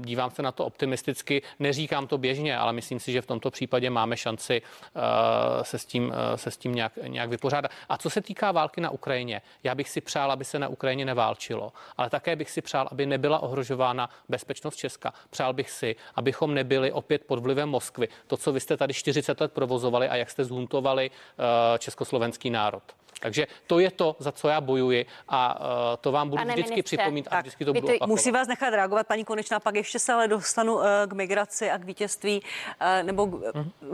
[0.00, 1.42] Dívám se na to optimisticky.
[1.58, 5.84] Neříkám to běžně, ale myslím si, že v tomto případě máme šanci eh, se s
[5.84, 7.70] tím, eh, se s tím nějak, nějak vypořádat.
[7.88, 11.04] A co se týká války na Ukrajině, já bych si přál, aby se na Ukrajině
[11.04, 15.12] neválčilo, ale také bych si přál, aby nebyla ohrožována bezpečnost Česka.
[15.30, 18.08] Přál bych si, abychom nebyli opět pod vlivem Moskvy.
[18.26, 22.82] To, co vy jste tady 40 let provozovali a jak jste zhuntovali eh, československý národ.
[23.24, 25.66] Takže to je to, za co já bojuji a uh,
[26.00, 28.06] to vám budu Pane vždycky ministře, připomínat a vždycky to budu opakovat.
[28.08, 31.78] Musí vás nechat reagovat, paní Konečná, pak ještě se ale dostanu uh, k migraci a
[31.78, 33.40] k vítězství uh, nebo k, uh,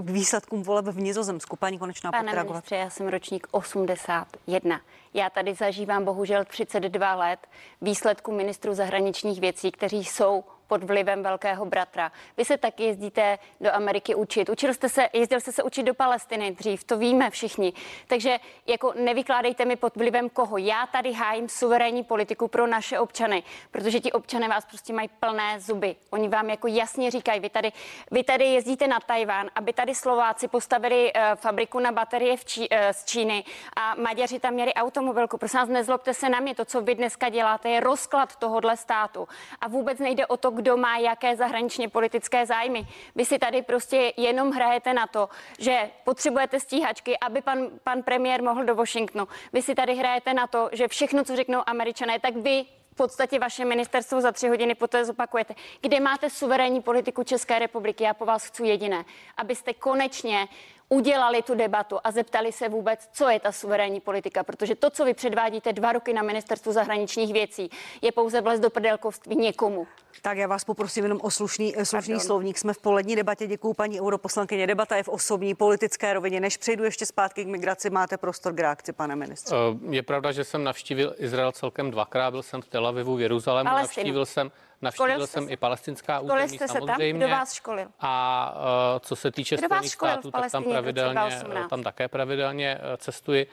[0.05, 1.57] k výsledkům voleb v Nizozemsku.
[1.57, 2.55] Paní Konečná, Pane reagovat.
[2.55, 4.81] ministře, já jsem ročník 81.
[5.14, 7.47] Já tady zažívám bohužel 32 let
[7.81, 12.12] výsledku ministrů zahraničních věcí, kteří jsou pod vlivem velkého bratra.
[12.37, 14.48] Vy se taky jezdíte do Ameriky učit.
[14.48, 17.72] Učil jste se, jezdil jste se učit do Palestiny dřív, to víme všichni.
[18.06, 20.56] Takže jako nevykládejte mi pod vlivem koho.
[20.56, 25.61] Já tady hájím suverénní politiku pro naše občany, protože ti občané vás prostě mají plné
[25.61, 25.96] zuby.
[26.11, 27.72] Oni vám jako jasně říkají, vy tady,
[28.11, 32.68] vy tady jezdíte na Tajván, aby tady Slováci postavili uh, fabriku na baterie v Čí,
[32.68, 33.44] uh, z Číny
[33.76, 35.38] a Maďaři tam měli automobilku.
[35.38, 39.28] Prosím vás, nezlobte se na mě, to, co vy dneska děláte, je rozklad tohohle státu.
[39.61, 42.87] A vůbec nejde o to, kdo má jaké zahraničně politické zájmy.
[43.14, 48.42] Vy si tady prostě jenom hrajete na to, že potřebujete stíhačky, aby pan, pan premiér
[48.42, 49.29] mohl do Washingtonu.
[49.53, 53.38] Vy si tady hrajete na to, že všechno, co řeknou američané, tak vy v podstatě
[53.38, 55.55] vaše ministerstvo za tři hodiny poté zopakujete.
[55.81, 58.05] Kde máte suverénní politiku České republiky?
[58.05, 59.05] Já po vás chci jediné,
[59.37, 60.49] abyste konečně
[60.92, 65.05] udělali tu debatu a zeptali se vůbec, co je ta suverénní politika, protože to, co
[65.05, 67.70] vy předvádíte dva roky na ministerstvu zahraničních věcí,
[68.03, 69.87] je pouze vlez do prdelkovství někomu.
[70.22, 72.59] Tak já vás poprosím jenom o slušný, eh, slušný slovník.
[72.59, 73.46] Jsme v polední debatě.
[73.46, 74.66] Děkuji paní europoslankyně.
[74.66, 76.40] Debata je v osobní politické rovině.
[76.40, 79.55] Než přejdu ještě zpátky k migraci, máte prostor k reakci, pane ministře.
[79.55, 82.31] Eh, je pravda, že jsem navštívil Izrael celkem dvakrát.
[82.31, 83.70] Byl jsem v Tel Avivu, v Jeruzalému.
[83.70, 84.05] Palestinu.
[84.05, 84.50] Navštívil jsem
[84.83, 85.51] Navštívil jsem se.
[85.51, 87.07] i palestinská území jste samozřejmě.
[87.07, 87.19] Se tam?
[87.19, 87.87] Kdo vás školil?
[88.01, 93.47] A uh, co se týče Spojených států, tak tam pravidelně, tam také pravidelně cestuji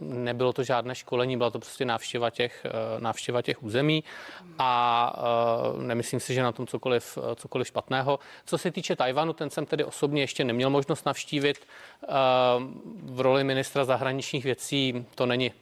[0.00, 4.04] nebylo to žádné školení, byla to prostě návštěva těch, eh, návštěva těch území
[4.58, 5.12] a
[5.78, 8.18] nemyslím si, že na tom cokoliv, cokoliv špatného.
[8.44, 11.66] Co se týče Tajvanu, ten jsem tedy osobně ještě neměl možnost navštívit.
[13.02, 15.52] V roli ministra zahraničních věcí to není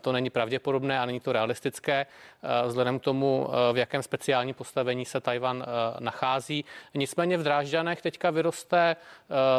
[0.00, 2.06] to není pravděpodobné a není to realistické
[2.66, 5.64] vzhledem k tomu, v jakém speciálním postavení se Tajvan
[5.98, 6.64] nachází.
[6.94, 8.96] Nicméně v Drážďanech teďka vyroste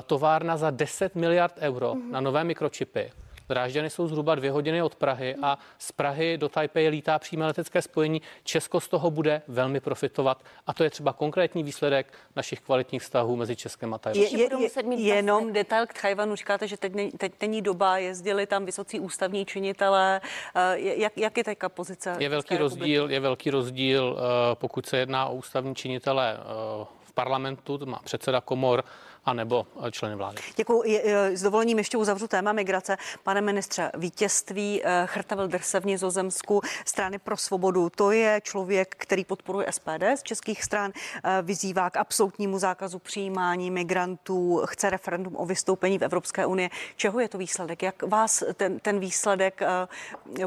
[0.06, 2.12] továrna za 10 miliard euro mm-hmm.
[2.12, 3.12] na nové mikročipy
[3.49, 7.81] Drážďany jsou zhruba dvě hodiny od Prahy a z Prahy do Taipei lítá přímé letecké
[7.81, 8.21] spojení.
[8.43, 13.36] Česko z toho bude velmi profitovat a to je třeba konkrétní výsledek našich kvalitních vztahů
[13.36, 14.39] mezi Českem a Tajvanem.
[14.39, 16.36] Je, je, je, jenom detail k Tajvanu.
[16.36, 20.21] Říkáte, že teď, ne, teď není doba, jezdili tam vysocí ústavní činitelé.
[20.55, 22.15] Eh, jak, jak je teďka pozice?
[22.19, 27.13] Je velký rozdíl, je velký rozdíl, eh, pokud se jedná o ústavní činitele eh, v
[27.13, 28.84] parlamentu, to má předseda komor,
[29.26, 30.38] anebo členy vlády.
[30.56, 31.02] Děkuji.
[31.34, 32.98] S dovolením ještě uzavřu téma migrace.
[33.24, 39.26] Pane ministře, vítězství eh, Chrta Wilderse v Nizozemsku strany pro svobodu, to je člověk, který
[39.26, 40.92] podporuje SPD z českých stran,
[41.24, 46.70] eh, vyzývá k absolutnímu zákazu přijímání migrantů, chce referendum o vystoupení v Evropské unii.
[46.96, 47.84] Čeho je to výsledek?
[47.84, 49.68] Jak vás ten, ten výsledek eh,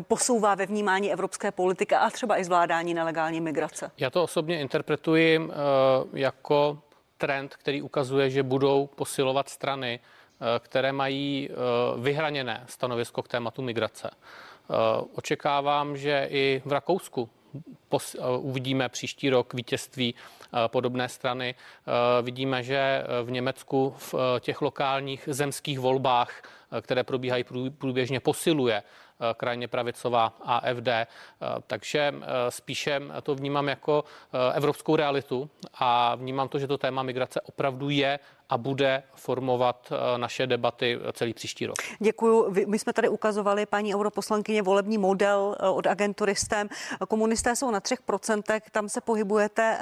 [0.00, 3.90] posouvá ve vnímání evropské politiky a třeba i zvládání nelegální migrace?
[3.98, 5.40] Já to osobně interpretuji
[6.12, 6.78] jako
[7.18, 11.54] trend, který ukazuje, že budou posilovat strany, eh, které mají eh,
[12.00, 14.10] vyhraněné stanovisko k tématu migrace.
[14.10, 14.74] Eh,
[15.14, 17.28] očekávám, že i v Rakousku
[18.38, 20.14] uvidíme příští rok vítězství
[20.66, 21.54] podobné strany.
[22.22, 26.42] Vidíme, že v Německu v těch lokálních zemských volbách,
[26.80, 27.44] které probíhají
[27.78, 28.82] průběžně, posiluje
[29.36, 30.88] krajně pravicová AFD.
[31.66, 32.14] Takže
[32.48, 34.04] spíše to vnímám jako
[34.54, 38.18] evropskou realitu a vnímám to, že to téma migrace opravdu je
[38.50, 41.76] a bude formovat naše debaty celý příští rok.
[41.98, 42.54] Děkuju.
[42.66, 46.68] My jsme tady ukazovali, paní europoslankyně, volební model od agentury STEM.
[47.08, 49.78] Komunisté jsou na 3%, tam se pohybujete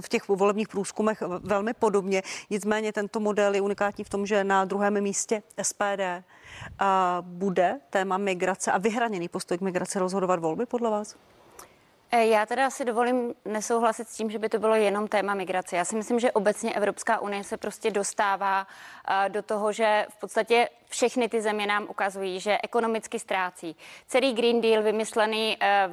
[0.00, 2.22] v těch volebních průzkumech velmi podobně.
[2.50, 6.24] Nicméně tento model je unikátní v tom, že na druhém místě SPD
[7.20, 11.16] bude téma migrace a vyhraněný postoj k migraci rozhodovat volby podle vás?
[12.10, 15.76] E, já teda si dovolím nesouhlasit s tím, že by to bylo jenom téma migrace.
[15.76, 18.66] Já si myslím, že obecně Evropská unie se prostě dostává
[19.28, 23.76] do toho, že v podstatě všechny ty země nám ukazují, že ekonomicky ztrácí.
[24.06, 25.88] Celý Green Deal vymyšlený, eh,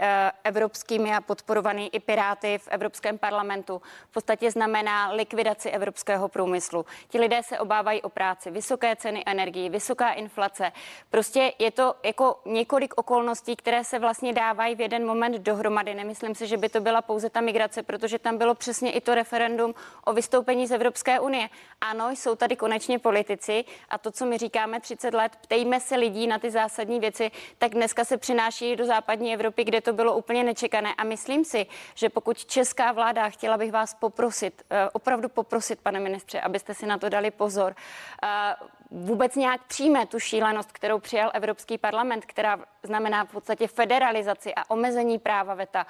[0.00, 6.86] eh, evropskými a podporovaný i Piráty v Evropském parlamentu v podstatě znamená likvidaci evropského průmyslu.
[7.08, 10.72] Ti lidé se obávají o práci, vysoké ceny energii, vysoká inflace.
[11.10, 15.94] Prostě je to jako několik okolností, které se vlastně dávají v jeden moment dohromady.
[15.94, 19.14] Nemyslím si, že by to byla pouze ta migrace, protože tam bylo přesně i to
[19.14, 21.48] referendum o vystoupení z Evropské unie.
[21.80, 26.26] Ano, jsou tady konečně politici a to, co my říkáme 30 let, ptejme se lidí
[26.26, 30.44] na ty zásadní věci, tak dneska se přináší do západní Evropy, kde to bylo úplně
[30.44, 30.94] nečekané.
[30.94, 36.00] A myslím si, že pokud česká vláda, chtěla bych vás poprosit, eh, opravdu poprosit, pane
[36.00, 37.74] ministře, abyste si na to dali pozor,
[38.22, 38.54] eh,
[38.90, 44.70] vůbec nějak přijme tu šílenost, kterou přijal Evropský parlament, která znamená v podstatě federalizaci a
[44.70, 45.86] omezení práva VETA.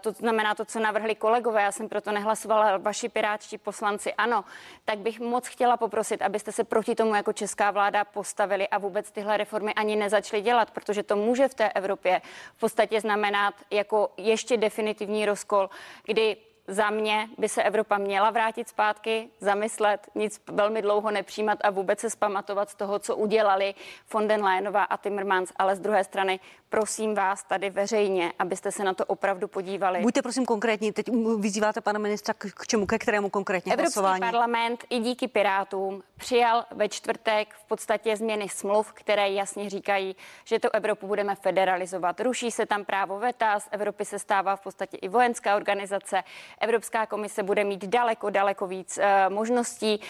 [0.00, 4.44] To znamená to, co navrhli kolegové, já jsem proto nehlasovala, vaši pirátští poslanci, ano,
[4.84, 9.10] tak bych moc chtěla poprosit, abyste se proti tomu jako česká vláda postavili a vůbec
[9.10, 12.22] tyhle reformy ani nezačali dělat, protože to může v té Evropě
[12.56, 15.70] v podstatě znamenat jako ještě definitivní rozkol,
[16.06, 16.36] kdy
[16.68, 22.00] za mě by se Evropa měla vrátit zpátky, zamyslet, nic velmi dlouho nepřijímat a vůbec
[22.00, 23.74] se spamatovat z toho, co udělali
[24.12, 26.40] von den Leyenová a Timmermans, ale z druhé strany
[26.74, 30.00] prosím vás tady veřejně, abyste se na to opravdu podívali.
[30.00, 31.06] Buďte prosím konkrétní, teď
[31.38, 34.20] vyzýváte pana ministra k, k čemu, ke kterému konkrétně Evropský hlasování?
[34.20, 40.58] parlament i díky Pirátům přijal ve čtvrtek v podstatě změny smluv, které jasně říkají, že
[40.58, 42.20] tu Evropu budeme federalizovat.
[42.20, 46.22] Ruší se tam právo VETA, z Evropy se stává v podstatě i vojenská organizace.
[46.60, 50.00] Evropská komise bude mít daleko, daleko víc uh, možností.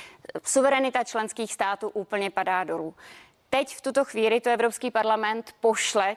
[0.45, 2.95] Suverenita členských států úplně padá dolů.
[3.51, 6.17] Teď v tuto chvíli to Evropský parlament pošle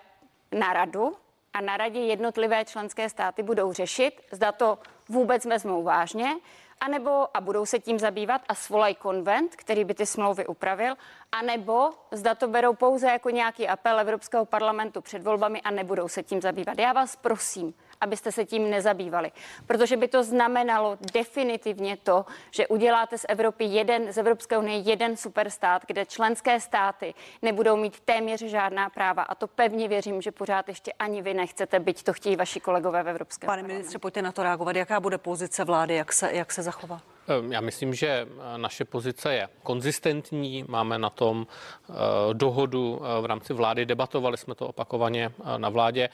[0.51, 1.15] na radu
[1.53, 4.79] a na radě jednotlivé členské státy budou řešit, zda to
[5.09, 6.35] vůbec vezmou vážně,
[6.81, 10.95] anebo a budou se tím zabývat a svolají konvent, který by ty smlouvy upravil,
[11.31, 16.23] anebo zda to berou pouze jako nějaký apel Evropského parlamentu před volbami a nebudou se
[16.23, 16.79] tím zabývat.
[16.79, 19.31] Já vás prosím, abyste se tím nezabývali.
[19.67, 25.17] Protože by to znamenalo definitivně to, že uděláte z Evropy jeden, z Evropské unie jeden
[25.17, 29.23] superstát, kde členské státy nebudou mít téměř žádná práva.
[29.23, 33.03] A to pevně věřím, že pořád ještě ani vy nechcete, byť to chtějí vaši kolegové
[33.03, 34.75] v Evropské Pane ministře, pojďte na to reagovat.
[34.75, 37.01] Jaká bude pozice vlády, jak se, jak se zachová?
[37.27, 41.93] Ehm, já myslím, že eh, naše pozice je konzistentní, máme na tom eh,
[42.33, 46.09] dohodu eh, v rámci vlády, debatovali jsme to opakovaně na vládě.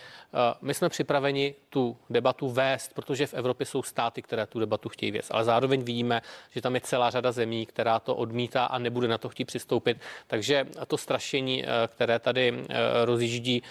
[0.61, 5.11] My jsme připraveni tu debatu vést, protože v Evropě jsou státy, které tu debatu chtějí
[5.11, 9.07] vést, ale zároveň víme, že tam je celá řada zemí, která to odmítá a nebude
[9.07, 9.97] na to chtít přistoupit.
[10.27, 12.63] Takže to strašení, které tady
[13.05, 13.63] rozjíždí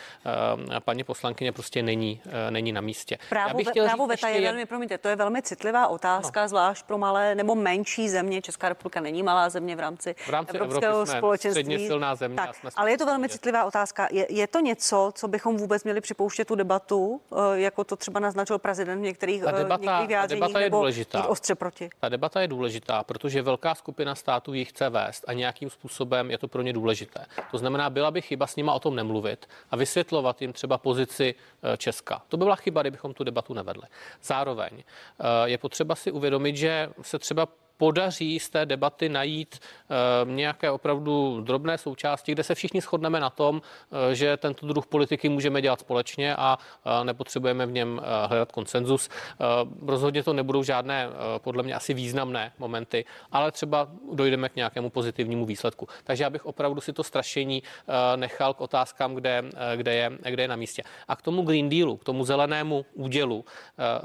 [0.85, 3.19] paní poslankyně, prostě není, není na místě.
[3.29, 6.49] Právo, právo veta je velmi, promiňte, to je velmi citlivá otázka, no.
[6.49, 8.43] zvlášť pro malé nebo menší země.
[8.43, 11.87] Česká republika není malá země v rámci, v rámci Evropského Evropy jsme společenství.
[11.87, 12.37] silná země.
[12.37, 14.09] Tak, jsme ale je to velmi citlivá otázka.
[14.11, 18.21] Je, je to něco, co bychom vůbec měli připouštět tu debatu, eh, jako to třeba
[18.21, 21.27] naznačil prezident v některých, Ta eh, debata, některých ta vyjádřeních, debata je nebo důležitá.
[21.27, 21.91] ostře proti?
[22.01, 26.39] Ta debata je důležitá, protože velká skupina států ji chce vést a nějakým způsobem je
[26.39, 27.27] to pro ně důležité.
[27.51, 31.35] To znamená, byla by chyba s nima o tom nemluvit a vysvětlovat jim třeba pozici
[31.63, 32.23] eh, Česka.
[32.29, 33.83] To by byla chyba, kdybychom tu debatu nevedli.
[34.23, 34.83] Zároveň
[35.45, 37.47] je potřeba si uvědomit, že se třeba
[37.83, 43.31] podaří z té debaty najít uh, nějaké opravdu drobné součásti, kde se všichni shodneme na
[43.31, 48.53] tom, uh, že tento druh politiky můžeme dělat společně a uh, nepotřebujeme v něm hledat
[48.53, 49.09] konsenzus.
[49.87, 55.47] Rozhodně to nebudou žádné, podle mě, asi významné momenty, ale třeba dojdeme k nějakému pozitivnímu
[55.47, 55.89] výsledku.
[56.05, 57.63] Takže já bych opravdu si to strašení
[58.17, 59.43] nechal k otázkám, kde,
[59.77, 60.83] kde, je, kde je na místě.
[61.09, 63.45] A k tomu Green Dealu, k tomu zelenému údělu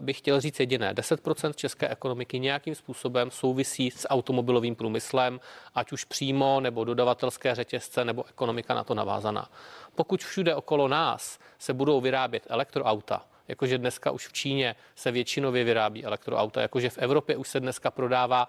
[0.02, 0.94] bych chtěl říct jediné.
[0.94, 5.40] 10% české ekonomiky nějakým způsobem souvisí souvisí s automobilovým průmyslem,
[5.76, 9.50] ať už přímo nebo dodavatelské řetězce nebo ekonomika na to navázaná.
[9.96, 15.64] Pokud všude okolo nás se budou vyrábět elektroauta, jakože dneska už v Číně se většinově
[15.64, 18.48] vyrábí elektroauta, jakože v Evropě už se dneska prodává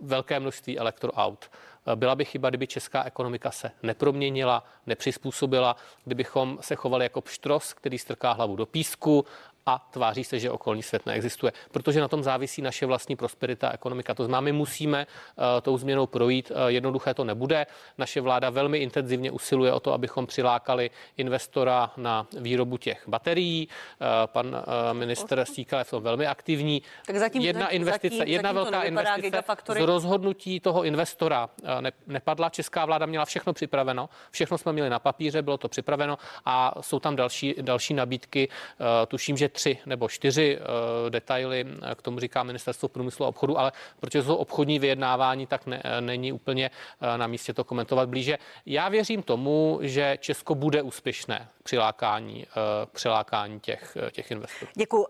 [0.00, 1.50] velké množství elektroaut.
[1.94, 7.98] Byla by chyba, kdyby česká ekonomika se neproměnila, nepřizpůsobila, kdybychom se chovali jako pštros, který
[7.98, 9.24] strká hlavu do písku
[9.68, 13.72] a tváří se, že okolní svět neexistuje, protože na tom závisí naše vlastní prosperita a
[13.72, 14.14] ekonomika.
[14.14, 16.50] To znamená, my musíme uh, tou změnou projít.
[16.50, 17.66] Uh, jednoduché to nebude.
[17.98, 23.68] Naše vláda velmi intenzivně usiluje o to, abychom přilákali investora na výrobu těch baterií.
[23.68, 24.62] Uh, pan uh,
[24.92, 26.82] minister Stíkal je v tom velmi aktivní.
[27.06, 31.48] Tak zatím, jedna investice, zatím, jedna zatím velká investice z rozhodnutí toho investora
[31.80, 32.48] ne, nepadla.
[32.48, 36.98] Česká vláda měla všechno připraveno, všechno jsme měli na papíře, bylo to připraveno a jsou
[37.00, 38.48] tam další, další nabídky.
[38.48, 43.28] Uh, tuším, že tři nebo čtyři uh, detaily, eh, k tomu říká ministerstvo průmyslu a
[43.28, 46.70] obchodu, ale protože jsou obchodní vyjednávání, tak ne, eh, není úplně
[47.16, 48.38] na místě to komentovat blíže.
[48.66, 54.70] Já věřím tomu, že Česko bude úspěšné přilákání, uh, přilákání těch, těch investorů.
[54.74, 55.06] Děkuji.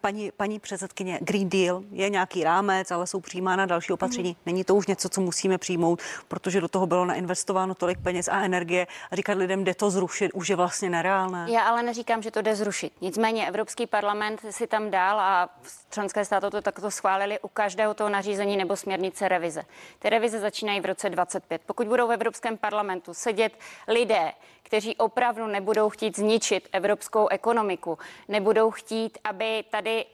[0.00, 4.30] Paní, paní předsedkyně, Green Deal je nějaký rámec, ale jsou přijímána další opatření.
[4.30, 4.36] Mm.
[4.46, 8.42] Není to už něco, co musíme přijmout, protože do toho bylo nainvestováno tolik peněz a
[8.42, 8.86] energie.
[9.10, 11.46] A říkat lidem, jde to zrušit, už je vlastně nereálné.
[11.50, 12.92] Já ale neříkám, že to jde zrušit.
[13.00, 15.50] Nicméně Evropský parlament si tam dál a
[15.90, 19.62] členské státy to takto schválili u každého toho nařízení nebo směrnice revize.
[19.98, 21.62] Ty revize začínají v roce 25.
[21.66, 23.52] Pokud budou v Evropském parlamentu sedět
[23.88, 24.32] lidé,
[24.62, 30.06] kteří opravdu nebudou chtít zničit evropskou ekonomiku, nebudou chtít, aby tady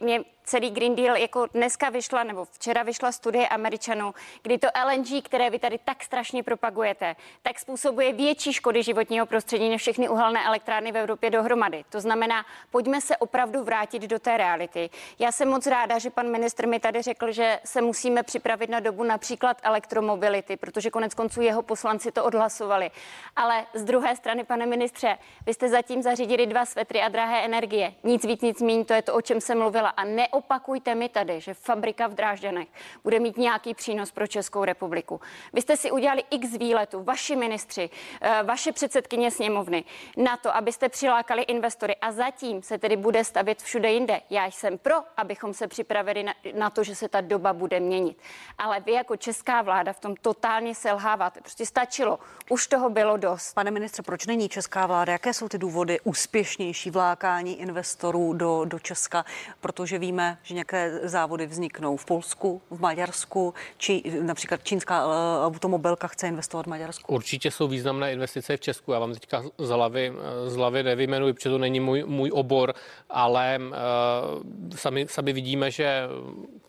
[0.00, 5.24] mě celý Green Deal, jako dneska vyšla, nebo včera vyšla studie Američanů, kdy to LNG,
[5.24, 10.46] které vy tady tak strašně propagujete, tak způsobuje větší škody životního prostředí než všechny uhelné
[10.46, 11.84] elektrárny v Evropě dohromady.
[11.90, 14.90] To znamená, pojďme se opravdu vrátit do té reality.
[15.18, 18.80] Já jsem moc ráda, že pan ministr mi tady řekl, že se musíme připravit na
[18.80, 22.90] dobu například elektromobility, protože konec konců jeho poslanci to odhlasovali.
[23.36, 27.94] Ale z druhé strany, pane ministře, vy jste zatím zařídili dva svetry a drahé energie.
[28.04, 29.88] Nic víc, nic méně, to je to, o čem jsem mluvila.
[29.88, 32.68] A ne neopakujte mi tady, že fabrika v Drážďanech
[33.04, 35.20] bude mít nějaký přínos pro Českou republiku.
[35.52, 39.84] Vy jste si udělali x výletů, vaši ministři, eh, vaše předsedkyně sněmovny,
[40.16, 44.20] na to, abyste přilákali investory a zatím se tedy bude stavět všude jinde.
[44.30, 48.18] Já jsem pro, abychom se připravili na, na to, že se ta doba bude měnit.
[48.58, 51.40] Ale vy jako česká vláda v tom totálně selháváte.
[51.40, 52.18] Prostě stačilo.
[52.50, 53.54] Už toho bylo dost.
[53.54, 55.12] Pane ministře, proč není česká vláda?
[55.12, 59.24] Jaké jsou ty důvody úspěšnější vlákání investorů do, do Česka?
[59.60, 65.46] Protože víme, víme, že některé závody vzniknou v Polsku, v Maďarsku, či například čínská eh,
[65.46, 67.14] automobilka chce investovat v Maďarsku.
[67.14, 68.92] Určitě jsou významné investice v Česku.
[68.92, 70.12] Já vám teďka z hlavy,
[70.46, 72.74] z hlavy nevyjmenuji, protože to není můj, můj obor,
[73.10, 76.02] ale uh, sami, sami vidíme, že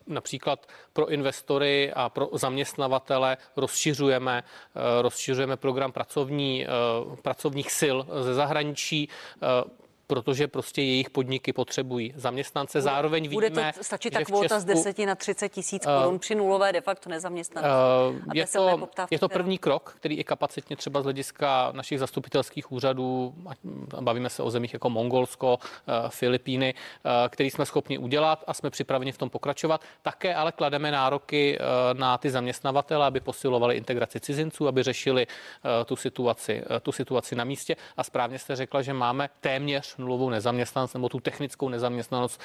[0.08, 4.44] například pro investory a pro zaměstnavatele rozšiřujeme,
[5.02, 6.68] rozšiřujeme program pracovní,
[7.22, 9.10] pracovních sil ze zahraničí
[10.08, 12.82] protože prostě jejich podniky potřebují zaměstnance.
[12.82, 16.36] Zároveň vidíme, Bude to stačit ta kvota z 10 na 30 tisíc korun uh, při
[16.36, 18.26] nulové de facto nezaměstnanosti.
[18.28, 22.72] Uh, je, to, je to první krok, který i kapacitně třeba z hlediska našich zastupitelských
[22.72, 23.34] úřadů,
[24.02, 28.70] bavíme se o zemích jako Mongolsko, uh, Filipíny, uh, který jsme schopni udělat a jsme
[28.70, 29.82] připraveni v tom pokračovat.
[30.02, 35.72] Také ale klademe nároky uh, na ty zaměstnavatele, aby posilovali integraci cizinců, aby řešili uh,
[35.86, 37.76] tu situaci, uh, tu situaci na místě.
[37.98, 42.42] A správně jste řekla, že máme téměř nulovou nezaměstnanost nebo tu technickou nezaměstnanost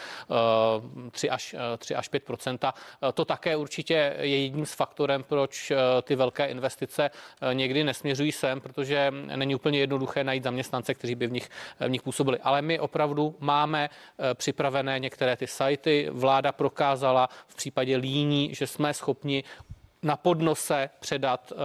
[1.11, 2.73] 3 až, 3 až 5%
[3.15, 5.73] To také určitě je jedním z faktorem, proč
[6.03, 7.11] ty velké investice
[7.53, 11.49] někdy nesměřují sem, protože není úplně jednoduché najít zaměstnance, kteří by v nich,
[11.81, 12.39] v nich působili.
[12.39, 13.91] Ale my opravdu máme
[14.35, 16.09] připravené některé ty sajty.
[16.13, 19.45] Vláda prokázala v případě líní, že jsme schopni
[20.03, 21.59] na podnose předat uh,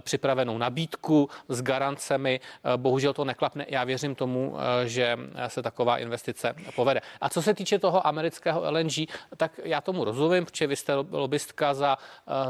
[0.00, 2.40] připravenou nabídku s garancemi.
[2.64, 3.66] Uh, bohužel to neklapne.
[3.68, 7.00] Já věřím tomu, že se taková investice povede.
[7.20, 11.74] A co se týče toho amerického LNG, tak já tomu rozumím, protože vy jste lobbystka
[11.74, 11.98] za,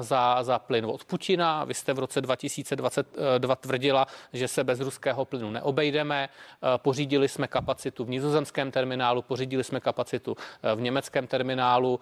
[0.01, 1.65] za, za plyn od Putina.
[1.65, 6.29] Vy jste v roce 2022 tvrdila, že se bez ruského plynu neobejdeme.
[6.77, 10.37] Pořídili jsme kapacitu v nizozemském terminálu, pořídili jsme kapacitu
[10.75, 12.01] v německém terminálu,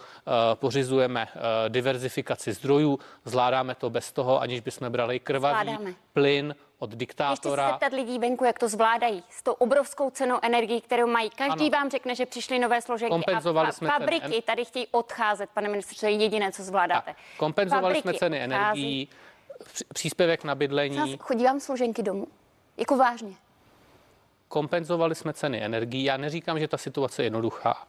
[0.54, 1.28] pořizujeme
[1.68, 5.94] diverzifikaci zdrojů zvládáme to bez toho, aniž bychom brali krvavý zvládáme.
[6.12, 7.62] plyn od diktátora.
[7.62, 11.30] Ještě se zeptat lidí venku, jak to zvládají s tou obrovskou cenou energii, kterou mají.
[11.30, 11.70] Každý ano.
[11.70, 14.42] vám řekne, že přišly nové složenky kompenzovali a jsme fabriky ceny.
[14.42, 17.10] tady chtějí odcházet, pane ministře, to je jediné, co zvládáte.
[17.10, 19.08] Tak, kompenzovali fabriky jsme ceny energií,
[19.94, 21.16] příspěvek na bydlení.
[21.20, 22.26] Chodí vám složenky domů?
[22.76, 23.34] Jako vážně?
[24.48, 26.04] Kompenzovali jsme ceny energií.
[26.04, 27.86] Já neříkám, že ta situace je jednoduchá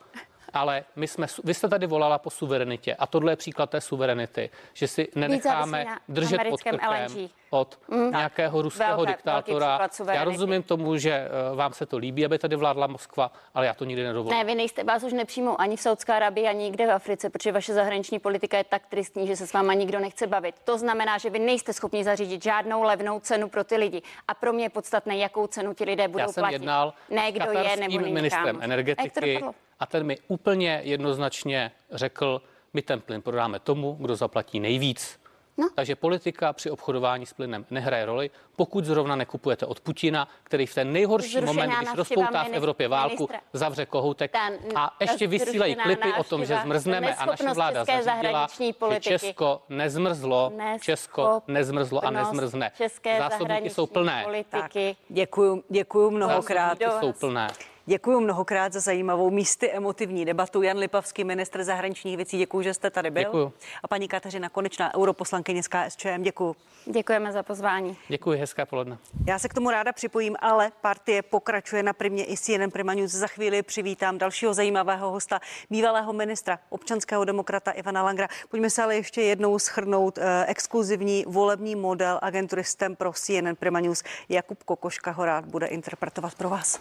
[0.53, 4.49] ale my jsme, vy jste tady volala po suverenitě a tohle je příklad té suverenity,
[4.73, 8.11] že si nenecháme držet pod krkem od mm.
[8.11, 9.89] nějakého ruského velké, diktátora.
[10.11, 13.73] Já rozumím tomu, že eh, vám se to líbí, aby tady vládla Moskva, ale já
[13.73, 14.37] to nikdy nedovolím.
[14.37, 17.51] Ne, vy nejste, vás už nepřijmou ani v Saudské Arabii, ani nikde v Africe, protože
[17.51, 20.55] vaše zahraniční politika je tak tristní, že se s váma nikdo nechce bavit.
[20.63, 24.01] To znamená, že vy nejste schopni zařídit žádnou levnou cenu pro ty lidi.
[24.27, 26.53] A pro mě je podstatné, jakou cenu ti lidé budou já jsem platit.
[26.53, 29.43] Jednal ne, kdo je nebo ministrem energetiky
[29.79, 30.46] a ten mi úplně
[30.83, 32.41] jednoznačně řekl,
[32.73, 35.19] my ten plyn prodáme tomu, kdo zaplatí nejvíc.
[35.59, 35.69] No.
[35.75, 40.75] Takže politika při obchodování s plynem nehraje roli, pokud zrovna nekupujete od Putina, který v
[40.75, 43.39] ten nejhorší Zrušená moment, když rozpoutá v Evropě válku, ministra.
[43.53, 48.47] zavře kohoutek ten, a ještě vysílají klipy o tom, že zmrzneme a naše vláda zařídila,
[48.93, 52.71] že Česko nezmrzlo, Česko nezmrzlo a nezmrzne.
[53.17, 54.25] Zásobníky jsou plné.
[55.09, 56.79] Děkuju, děkuju mnohokrát.
[56.79, 57.47] Zásobníky jsou plné.
[57.89, 60.61] Děkuji mnohokrát za zajímavou místy emotivní debatu.
[60.61, 63.23] Jan Lipavský, ministr zahraničních věcí, děkuji, že jste tady byl.
[63.23, 63.53] Děkuji.
[63.83, 66.55] A paní Kateřina Konečná, europoslankyně z KSČM, děkuji.
[66.85, 67.97] Děkujeme za pozvání.
[68.07, 68.97] Děkuji, hezká poledne.
[69.27, 73.11] Já se k tomu ráda připojím, ale partie pokračuje na primě i CNN Prima News.
[73.11, 78.27] Za chvíli přivítám dalšího zajímavého hosta, bývalého ministra občanského demokrata Ivana Langra.
[78.49, 83.79] Pojďme se ale ještě jednou schrnout eh, exkluzivní volební model agentury STEM pro CNN Prima
[83.79, 84.03] News.
[84.29, 86.79] Jakub Kokoška ho rád bude interpretovat pro vás.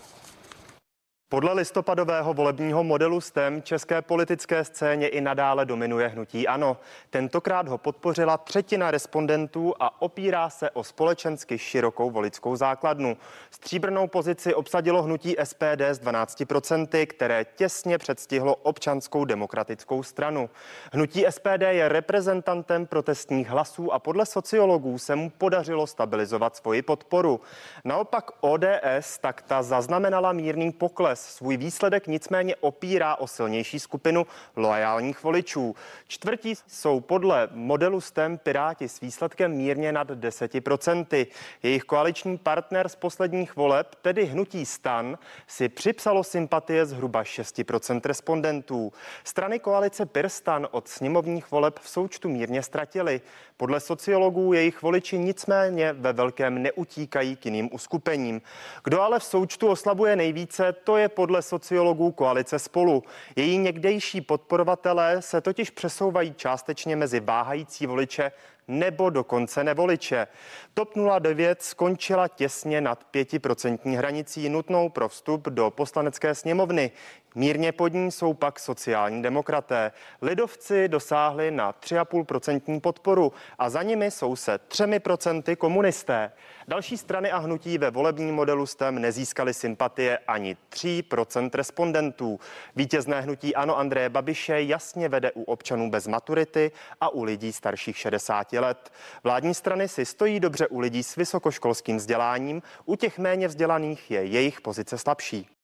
[1.28, 6.76] Podle listopadového volebního modelu STEM české politické scéně i nadále dominuje hnutí ANO.
[7.10, 13.16] Tentokrát ho podpořila třetina respondentů a opírá se o společensky širokou voličskou základnu.
[13.50, 20.50] Stříbrnou pozici obsadilo hnutí SPD s 12%, které těsně předstihlo občanskou demokratickou stranu.
[20.92, 27.40] Hnutí SPD je reprezentantem protestních hlasů a podle sociologů se mu podařilo stabilizovat svoji podporu.
[27.84, 31.36] Naopak ODS tak ta zaznamenala mírný pokles pokles.
[31.36, 35.74] Svůj výsledek nicméně opírá o silnější skupinu loajálních voličů.
[36.08, 41.26] Čtvrtí jsou podle modelu STEM Piráti s výsledkem mírně nad 10%.
[41.62, 48.92] Jejich koaliční partner z posledních voleb, tedy hnutí Stan, si připsalo sympatie zhruba 6% respondentů.
[49.24, 53.20] Strany koalice Pirstan od sněmovních voleb v součtu mírně ztratili.
[53.58, 58.42] Podle sociologů jejich voliči nicméně ve velkém neutíkají k jiným uskupením.
[58.84, 63.02] Kdo ale v součtu oslabuje nejvíce, to je podle sociologů koalice spolu.
[63.36, 68.32] Její někdejší podporovatelé se totiž přesouvají částečně mezi váhající voliče
[68.68, 70.26] nebo dokonce nevoliče.
[70.74, 70.88] TOP
[71.18, 76.90] 09 skončila těsně nad 5% hranicí nutnou pro vstup do poslanecké sněmovny.
[77.34, 79.92] Mírně pod ní jsou pak sociální demokraté.
[80.22, 86.32] Lidovci dosáhli na 3,5% podporu a za nimi jsou se 3% komunisté.
[86.68, 92.40] Další strany a hnutí ve volebním modelu STEM nezískali sympatie ani 3% respondentů.
[92.76, 97.98] Vítězné hnutí Ano Andreje Babiše jasně vede u občanů bez maturity a u lidí starších
[97.98, 98.92] 60 let.
[99.24, 104.24] Vládní strany si stojí dobře u lidí s vysokoškolským vzděláním, u těch méně vzdělaných je
[104.24, 105.55] jejich pozice slabší.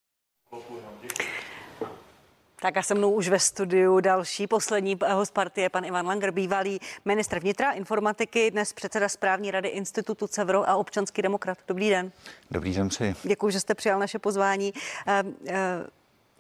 [2.63, 6.81] Tak a se mnou už ve studiu další poslední host partie, pan Ivan Langer, bývalý
[7.05, 11.59] ministr vnitra, informatiky, dnes předseda správní rady Institutu Cevro a občanský demokrat.
[11.69, 12.13] Dobrý den.
[12.51, 13.15] Dobrý den přeji.
[13.23, 14.73] Děkuji, že jste přijal naše pozvání.
[15.07, 15.87] Eh, eh,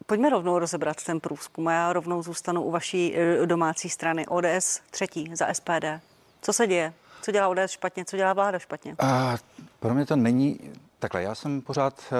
[0.06, 1.66] pojďme rovnou rozebrat ten průzkum.
[1.66, 6.00] Já rovnou zůstanu u vaší eh, domácí strany ODS třetí za SPD.
[6.42, 6.92] Co se děje?
[7.22, 8.04] Co dělá ODS špatně?
[8.04, 8.96] Co dělá vláda špatně?
[8.98, 9.36] A
[9.80, 10.60] pro mě to není
[10.98, 11.22] takhle.
[11.22, 12.12] Já jsem pořád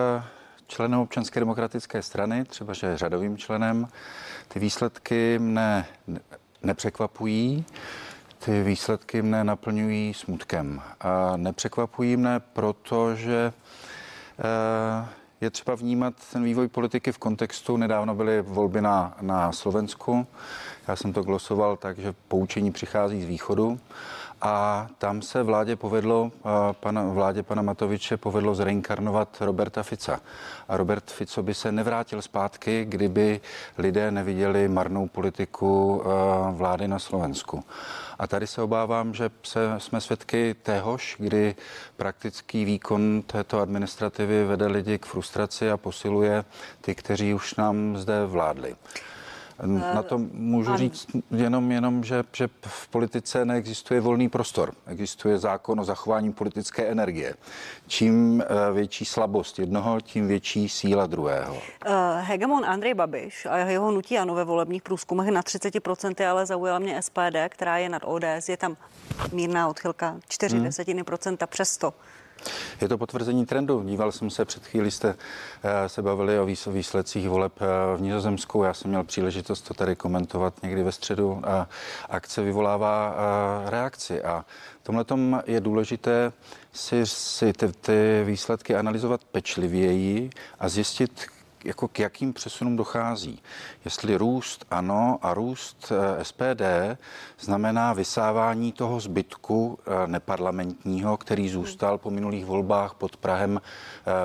[0.73, 3.89] členem občanské demokratické strany, třeba že řadovým členem.
[4.49, 5.87] Ty výsledky mne
[6.63, 7.65] nepřekvapují.
[8.45, 10.83] Ty výsledky mne naplňují smutkem.
[11.01, 13.53] A nepřekvapují mne, protože
[14.39, 15.09] eh,
[15.41, 17.77] je třeba vnímat ten vývoj politiky v kontextu.
[17.77, 20.27] Nedávno byly volby na, na Slovensku.
[20.89, 23.81] Já jsem to glosoval tak, že poučení přichází z východu
[24.43, 26.33] a tam se vládě povedlo,
[26.73, 30.21] pana, vládě pana Matoviče povedlo zreinkarnovat Roberta Fica.
[30.69, 33.41] A Robert Fico by se nevrátil zpátky, kdyby
[33.79, 36.03] lidé neviděli marnou politiku
[36.51, 37.65] vlády na Slovensku.
[38.19, 41.55] A tady se obávám, že se, jsme svědky téhož, kdy
[41.97, 46.45] praktický výkon této administrativy vede lidi k frustraci a posiluje
[46.81, 48.77] ty, kteří už nám zde vládli.
[49.67, 50.79] Na to můžu ano.
[50.79, 54.75] říct jenom, jenom že, že v politice neexistuje volný prostor.
[54.87, 57.35] Existuje zákon o zachování politické energie.
[57.87, 61.55] Čím eh, větší slabost jednoho, tím větší síla druhého.
[61.55, 61.61] Uh,
[62.19, 67.03] hegemon Andrej Babiš a jeho nutí ano ve volebních průzkumech na 30% ale zaujala mě
[67.03, 68.49] SPD, která je nad ODS.
[68.49, 68.77] Je tam
[69.33, 70.65] mírná odchylka 4 hmm.
[70.65, 71.95] desetiny procenta přesto.
[72.81, 73.83] Je to potvrzení trendu.
[73.83, 75.15] Díval jsem se, před chvíli jste
[75.63, 78.63] eh, se bavili o výsledcích voleb eh, v Nizozemsku.
[78.63, 81.43] Já jsem měl příležitost to tady komentovat někdy ve středu.
[82.11, 83.15] Akce vyvolává
[83.67, 84.45] eh, reakci a
[84.83, 85.05] tomhle
[85.47, 86.33] je důležité
[86.73, 91.27] si, si ty, ty výsledky analyzovat pečlivěji a zjistit,
[91.65, 93.43] jako k jakým přesunům dochází.
[93.85, 96.63] Jestli růst ano a růst eh, SPD
[97.41, 103.61] znamená vysávání toho zbytku eh, neparlamentního, který zůstal po minulých volbách pod Prahem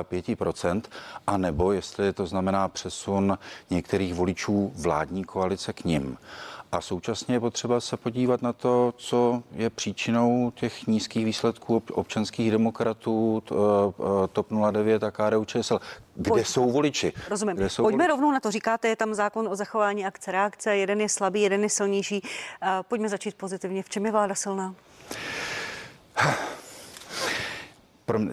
[0.02, 0.90] 5%, eh,
[1.28, 3.38] a nebo jestli to znamená přesun
[3.70, 6.18] některých voličů vládní koalice k ním.
[6.72, 12.52] A současně je potřeba se podívat na to, co je příčinou těch nízkých výsledků občanských
[12.52, 13.44] demokratů,
[14.32, 15.80] TOP 09 a KDU ČSL.
[16.16, 16.48] Kde Pojď.
[16.48, 17.14] jsou voliči?
[17.30, 17.56] Rozumím.
[17.56, 18.12] Kde jsou Pojďme voliči?
[18.12, 18.52] rovnou na to.
[18.52, 20.78] Říkáte, je tam zákon o zachování akce reakce.
[20.78, 22.22] Jeden je slabý, jeden je silnější.
[22.88, 23.84] Pojďme začít pozitivně.
[23.84, 24.76] V čem je vláda silná?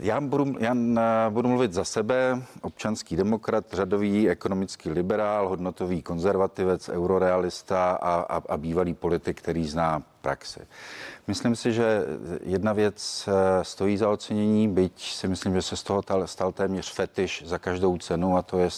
[0.01, 0.75] Já budu, já
[1.31, 8.57] budu mluvit za sebe, občanský demokrat, řadový ekonomický liberál, hodnotový konzervativec, eurorealista a, a, a
[8.57, 10.61] bývalý politik, který zná praxi.
[11.27, 12.03] Myslím si, že
[12.45, 16.93] jedna věc eh, stojí za ocenění, byť si myslím, že se z toho stal téměř
[16.93, 18.69] fetiš za každou cenu a to je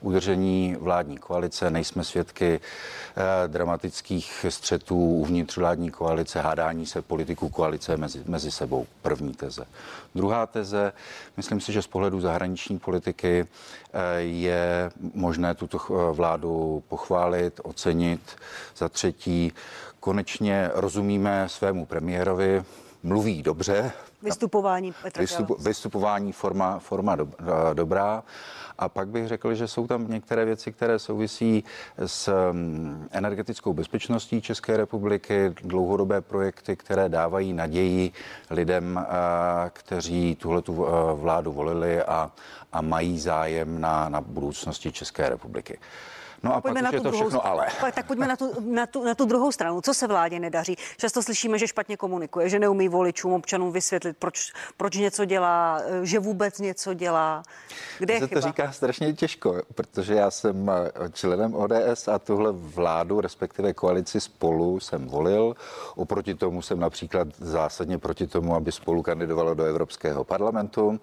[0.00, 1.70] udržení vládní koalice.
[1.70, 8.86] Nejsme svědky eh, dramatických střetů uvnitř vládní koalice, hádání se politiků koalice mezi, mezi sebou.
[9.02, 9.64] První teze.
[10.14, 10.92] Druhá teze,
[11.36, 15.78] myslím si, že z pohledu zahraniční politiky eh, je možné tuto
[16.12, 18.20] vládu pochválit, ocenit.
[18.76, 19.52] Za třetí,
[20.02, 22.62] konečně rozumíme svému premiérovi,
[23.02, 23.92] mluví dobře.
[24.22, 27.28] Vystupování Petra Vystup, Vystupování forma, forma do,
[27.74, 28.22] dobrá.
[28.78, 31.64] A pak bych řekl, že jsou tam některé věci, které souvisí
[32.06, 38.12] s mm, energetickou bezpečností České republiky, dlouhodobé projekty, které dávají naději
[38.50, 39.06] lidem,
[39.72, 40.62] kteří tuhle
[41.14, 42.30] vládu volili a,
[42.72, 45.78] a mají zájem na, na budoucnosti České republiky.
[46.42, 47.66] No a pojďme pak na tu je to druhou, všechno ale.
[47.94, 49.80] Tak pojďme na tu, na, tu, na tu druhou stranu.
[49.80, 50.76] Co se vládě nedaří?
[50.96, 56.18] Často slyšíme, že špatně komunikuje, že neumí voličům, občanům vysvětlit, proč, proč něco dělá, že
[56.18, 57.42] vůbec něco dělá.
[57.98, 58.40] Kde je se chyba?
[58.40, 60.70] to říká strašně těžko, protože já jsem
[61.12, 65.56] členem ODS a tuhle vládu, respektive koalici spolu jsem volil.
[65.94, 71.00] Oproti tomu jsem například zásadně proti tomu, aby spolu kandidovalo do Evropského parlamentu.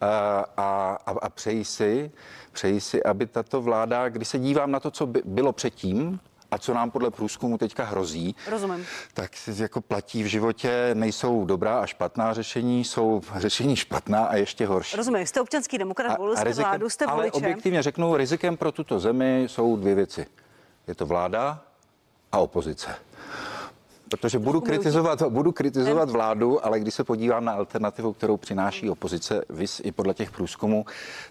[0.00, 2.10] A, a, a přeji si,
[2.52, 6.20] přeji si, aby tato vláda, když se dívám na to, co by bylo předtím,
[6.50, 8.86] a co nám podle průzkumu teďka hrozí, Rozumím.
[9.14, 14.66] tak jako platí v životě, nejsou dobrá a špatná řešení, jsou řešení špatná a ještě
[14.66, 14.96] horší.
[14.96, 17.42] Rozumím, jste občanský demokrat, volil jste rizikem, vládu, jste voličem.
[17.42, 20.26] Ale objektivně řeknu, rizikem pro tuto zemi jsou dvě věci.
[20.86, 21.62] Je to vláda
[22.32, 22.94] a opozice.
[24.08, 29.44] Protože budu kritizovat, budu kritizovat vládu, ale když se podívám na alternativu, kterou přináší opozice,
[29.48, 30.84] vys i podle těch průzkumů,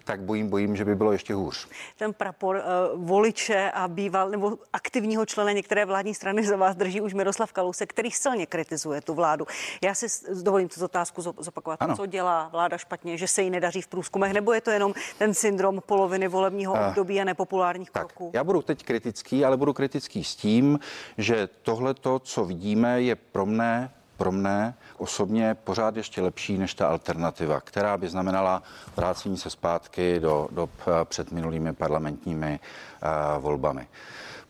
[0.04, 1.68] tak bojím, bojím, že by bylo ještě hůř.
[1.98, 7.00] Ten prapor uh, voliče a býval nebo aktivního člena některé vládní strany za vás drží
[7.00, 9.46] už Miroslav Kalousek, který silně kritizuje tu vládu.
[9.82, 10.06] Já si
[10.42, 11.82] dovolím tu otázku zopakovat.
[11.82, 11.96] Ano.
[11.96, 15.34] Co dělá vláda špatně, že se jí nedaří v průzkumech, nebo je to jenom ten
[15.34, 18.30] syndrom poloviny volebního uh, období a nepopulárních tak, kroků?
[18.34, 20.78] Já budu teď kritický, ale budu kritický s tím,
[21.18, 26.58] že tohle to, co vidí vidíme, je pro mne pro mne osobně pořád ještě lepší
[26.58, 28.62] než ta alternativa, která by znamenala
[28.96, 30.68] vrácení se zpátky do, do
[31.04, 33.88] před minulými parlamentními uh, volbami.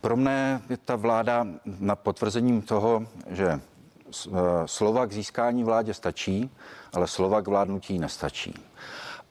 [0.01, 1.47] Pro mne je ta vláda
[1.79, 3.59] na potvrzením toho, že e,
[4.65, 6.49] slova k získání vládě stačí,
[6.93, 8.53] ale slova k vládnutí nestačí.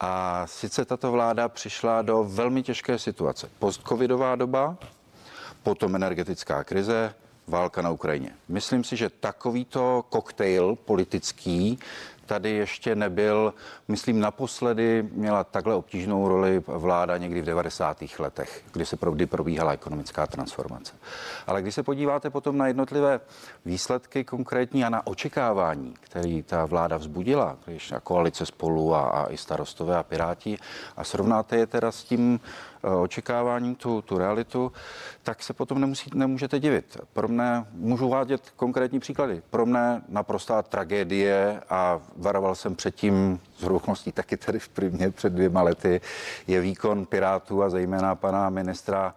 [0.00, 3.48] A sice tato vláda přišla do velmi těžké situace.
[3.58, 4.76] Postcovidová doba,
[5.62, 7.14] potom energetická krize,
[7.46, 8.30] válka na Ukrajině.
[8.48, 11.78] Myslím si, že takovýto koktejl politický
[12.26, 13.54] tady ještě nebyl,
[13.88, 18.04] myslím, naposledy měla takhle obtížnou roli vláda někdy v 90.
[18.18, 20.94] letech, kdy se kdy probíhala ekonomická transformace.
[21.46, 23.20] Ale když se podíváte potom na jednotlivé
[23.64, 29.30] výsledky konkrétní a na očekávání, který ta vláda vzbudila, když na koalice spolu a, a
[29.30, 30.58] i starostové a piráti,
[30.96, 32.40] a srovnáte je teda s tím
[32.86, 34.72] Eh, očekáváním, tu, tu realitu,
[35.22, 36.96] tak se potom nemusí, nemůžete divit.
[37.12, 43.62] Pro mne, můžu vádět konkrétní příklady, pro mne naprostá tragédie a varoval jsem předtím z
[43.62, 46.00] rovností taky tady v primě před dvěma lety,
[46.46, 49.14] je výkon Pirátů a zejména pana ministra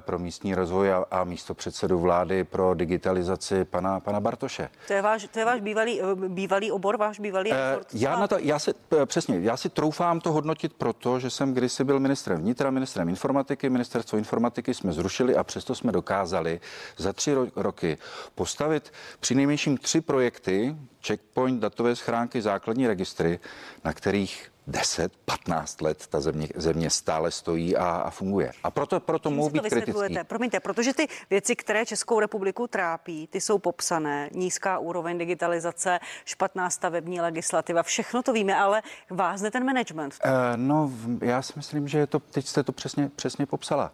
[0.00, 4.68] pro místní rozvoj a, a místo předsedu vlády pro digitalizaci pana, pana Bartoše.
[4.86, 7.82] To je váš, to je váš bývalý, eh, bývalý obor, váš bývalý obor?
[7.82, 8.74] Eh, já, na to, já si,
[9.06, 13.70] přesně, já si troufám to hodnotit proto, že jsem kdysi byl ministrem vnitra, ministrem informatiky,
[13.70, 16.60] ministerstvo informatiky jsme zrušili a přesto jsme dokázali
[16.96, 17.98] za tři ro- roky
[18.34, 20.76] postavit při nejmenším tři projekty,
[21.06, 23.40] checkpoint, datové schránky, základní registry,
[23.84, 28.52] na kterých 10, 15 let ta země, země stále stojí a, a funguje.
[28.64, 30.18] A proto, proto mohu být kritický.
[30.22, 34.30] Promiňte, protože ty věci, které Českou republiku trápí, ty jsou popsané.
[34.32, 40.14] Nízká úroveň digitalizace, špatná stavební legislativa, všechno to víme, ale vázne ten management.
[40.24, 43.92] Uh, no, já si myslím, že je to, teď jste to přesně, přesně popsala.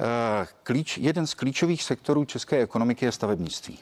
[0.00, 0.06] Uh,
[0.62, 3.78] klíč, jeden z klíčových sektorů české ekonomiky je stavebnictví.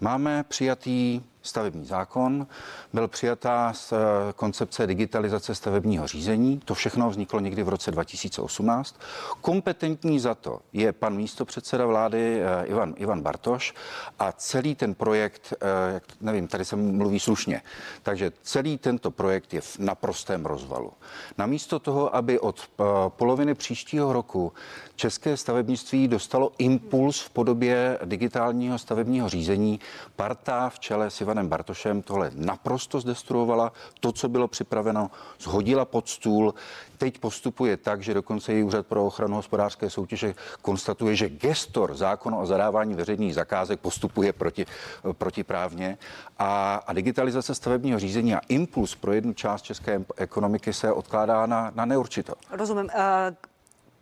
[0.00, 2.46] Máme přijatý stavební zákon,
[2.92, 3.96] byl přijatá z eh,
[4.36, 6.60] koncepce digitalizace stavebního řízení.
[6.64, 9.00] To všechno vzniklo někdy v roce 2018.
[9.40, 13.74] Kompetentní za to je pan místopředseda vlády eh, Ivan, Ivan Bartoš
[14.18, 17.62] a celý ten projekt, eh, nevím, tady se mluví slušně,
[18.02, 20.92] takže celý tento projekt je v naprostém rozvalu.
[21.38, 22.70] Namísto toho, aby od
[23.08, 24.52] poloviny příštího roku
[24.96, 29.80] české stavebnictví dostalo impuls v podobě digitálního stavebního řízení,
[30.16, 33.72] parta v čele s Ivanem Bartošem tohle naprosto zdestruovala.
[34.00, 35.10] To, co bylo připraveno,
[35.40, 36.54] zhodila pod stůl.
[36.98, 42.38] Teď postupuje tak, že dokonce i Úřad pro ochranu hospodářské soutěže konstatuje, že gestor zákonu
[42.38, 44.66] o zadávání veřejných zakázek postupuje proti,
[45.12, 45.98] protiprávně
[46.38, 51.72] a, a digitalizace stavebního řízení a impuls pro jednu část české ekonomiky se odkládá na,
[51.74, 52.34] na neurčito.
[52.50, 52.84] Rozumím.
[52.84, 53.47] Uh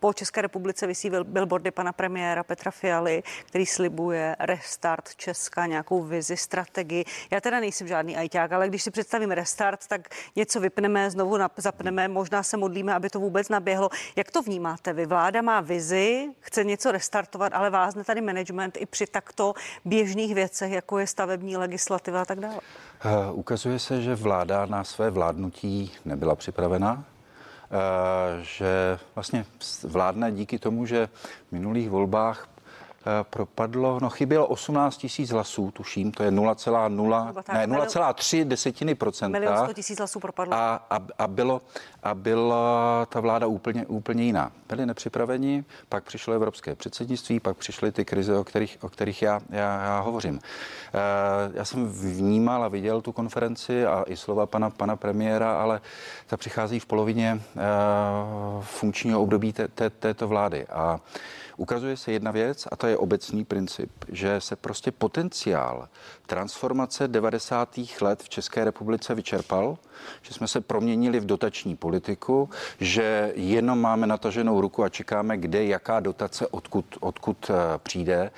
[0.07, 6.37] po České republice vysí billboardy pana premiéra Petra Fialy, který slibuje restart Česka, nějakou vizi,
[6.37, 7.05] strategii.
[7.31, 12.09] Já teda nejsem žádný ajťák, ale když si představím restart, tak něco vypneme, znovu zapneme,
[12.09, 13.89] možná se modlíme, aby to vůbec naběhlo.
[14.17, 15.07] Jak to vnímáte vy?
[15.07, 19.55] Vláda má vizi, chce něco restartovat, ale vázne tady management i při takto
[19.85, 22.61] běžných věcech, jako je stavební legislativa a tak dále.
[23.05, 27.16] Uh, ukazuje se, že vláda na své vládnutí nebyla připravena Eh,
[28.43, 29.45] že vlastně
[29.83, 31.09] vládne díky tomu, že
[31.49, 32.56] v minulých volbách eh,
[33.31, 39.39] propadlo, no chybělo 18 tisíc hlasů, tuším, to je 0,0, ne, 0,3 desetiny procenta.
[39.39, 40.55] Milion 100 tisíc hlasů propadlo.
[40.55, 41.63] A, a, a, bylo,
[42.03, 44.53] a byla ta vláda úplně, úplně jiná.
[44.69, 49.41] Byli nepřipraveni, pak přišlo evropské předsednictví, pak přišly ty krize, o kterých, o kterých já,
[49.51, 50.41] já, já hovořím.
[50.95, 50.99] Eh,
[51.55, 55.81] já jsem vnímal a viděl tu konferenci a i slova pana, pana premiéra, ale
[56.27, 57.61] ta přichází v polovině eh,
[58.61, 60.67] funkčního období té, té, této vlády.
[60.67, 61.01] A
[61.57, 65.89] ukazuje se jedna věc, a to je obecný princip, že se prostě potenciál
[66.27, 67.79] transformace 90.
[68.01, 69.79] let v České republice vyčerpal,
[70.23, 72.51] že jsme se proměnili v dotační politiku,
[72.81, 78.31] že jenom máme nataženou ruku a čekáme, kde jaká dotace odkud, odkud eh, přijde.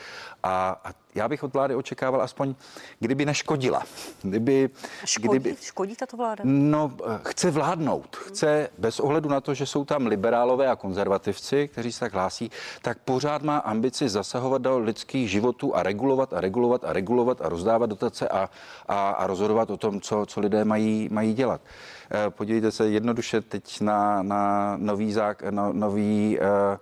[0.43, 2.55] A, a já bych od vlády očekával aspoň,
[3.01, 3.83] kdyby neškodila.
[4.23, 4.71] Kdyby,
[5.05, 6.45] škodí, kdyby, škodí tato vláda?
[6.47, 6.93] No,
[7.25, 8.17] chce vládnout.
[8.17, 12.51] Chce, bez ohledu na to, že jsou tam liberálové a konzervativci, kteří se tak hlásí,
[12.83, 17.49] tak pořád má ambici zasahovat do lidských životů a regulovat a regulovat a regulovat a
[17.49, 18.51] rozdávat dotace a,
[18.89, 21.61] a, a rozhodovat o tom, co, co lidé mají, mají dělat.
[22.11, 26.79] Eh, podívejte se jednoduše teď na, na nový, zák, no, nový uh,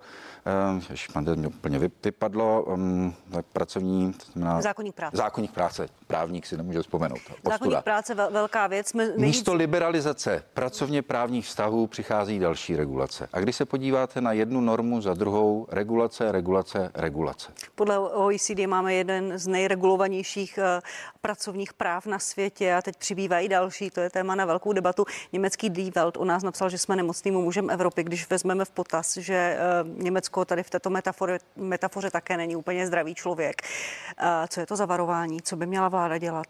[1.16, 3.14] uh, mě úplně vypadlo, um,
[3.52, 5.16] pracovní, to znamená, zákonník práce.
[5.16, 7.18] Zákonník práce, právník si nemůže vzpomenout.
[7.18, 7.50] Postuda.
[7.50, 8.92] Zákonník práce, velká věc.
[8.92, 9.18] My, nejvíc...
[9.18, 13.28] Místo liberalizace pracovně právních vztahů přichází další regulace.
[13.32, 17.52] A když se podíváte na jednu normu za druhou, regulace, regulace, regulace.
[17.74, 20.80] Podle OECD máme jeden z nejregulovanějších uh,
[21.20, 23.90] pracovních práv na světě a teď přibývají další.
[23.90, 25.04] To je téma na velkou debatu.
[25.32, 29.16] Německý Die Welt u nás napsal, že jsme nemocným mužem Evropy, když vezmeme v potaz,
[29.16, 30.02] že uh,
[30.36, 33.62] Německo tady v této metafoře, metafoře také není úplně zdravý člověk.
[34.48, 35.42] Co je to za varování?
[35.42, 36.46] Co by měla vláda dělat?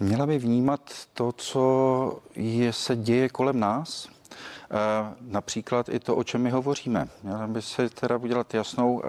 [0.00, 0.80] Měla by vnímat
[1.14, 4.08] to, co je, se děje kolem nás
[5.20, 7.08] například i to, o čem my hovoříme.
[7.22, 9.02] Měla by se teda udělat jasnou,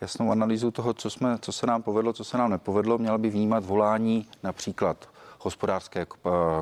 [0.00, 2.98] jasnou analýzu toho, co, jsme, co se nám povedlo, co se nám nepovedlo.
[2.98, 6.06] Měla by vnímat volání například hospodářské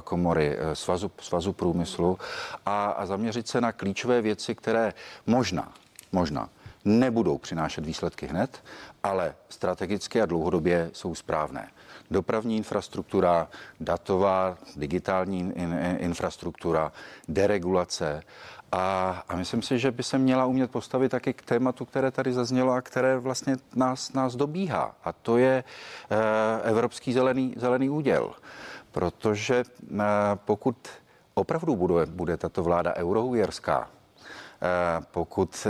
[0.05, 2.18] komory, svazu, svazu průmyslu
[2.66, 4.93] a, a zaměřit se na klíčové věci, které
[5.26, 5.72] možná,
[6.13, 6.49] možná
[6.85, 8.65] nebudou přinášet výsledky hned,
[9.03, 11.71] ale strategicky a dlouhodobě jsou správné.
[12.11, 13.49] Dopravní infrastruktura,
[13.81, 16.93] datová, digitální in, infrastruktura,
[17.29, 18.23] deregulace
[18.73, 22.33] a, a myslím si, že by se měla umět postavit taky k tématu, které tady
[22.33, 24.95] zaznělo a které vlastně nás, nás dobíhá.
[25.05, 25.65] A to je
[26.11, 28.33] e, Evropský zelený, zelený úděl.
[28.93, 29.65] Protože e,
[30.35, 30.77] pokud
[31.35, 34.02] opravdu bude, bude tato vláda eurohujerská, Eh,
[35.11, 35.67] pokud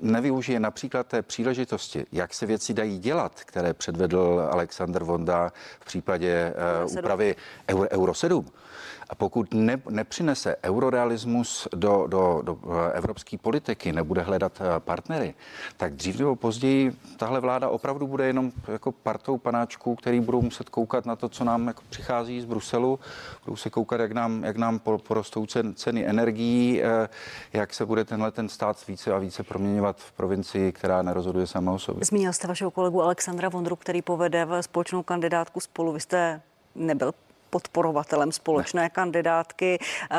[0.00, 6.54] nevyužije například té příležitosti, jak se věci dají dělat, které předvedl Alexander Vonda v případě
[6.84, 7.36] uh, úpravy
[7.70, 8.46] Euro, Euro 7,
[9.08, 15.34] a pokud ne, nepřinese eurorealismus do, do, do eh, evropské politiky, nebude hledat eh, partnery,
[15.76, 20.68] tak dřív nebo později tahle vláda opravdu bude jenom jako partou panáčků, který budou muset
[20.68, 22.98] koukat na to, co nám jako přichází z Bruselu,
[23.44, 27.08] budou se koukat, jak nám, jak nám porostou cen, ceny energií, eh,
[27.52, 31.72] jak se bude tenhle ten stát více a více proměňovat v provincii, která nerozhoduje sama
[31.72, 32.04] o sobě.
[32.04, 35.92] Zmínil jste vašeho kolegu Alexandra Vondru, který povede společnou kandidátku spolu.
[35.92, 36.40] Vy jste
[36.74, 37.12] nebyl
[37.56, 38.90] podporovatelem společné ne.
[38.90, 39.78] kandidátky.
[39.80, 40.16] Eh,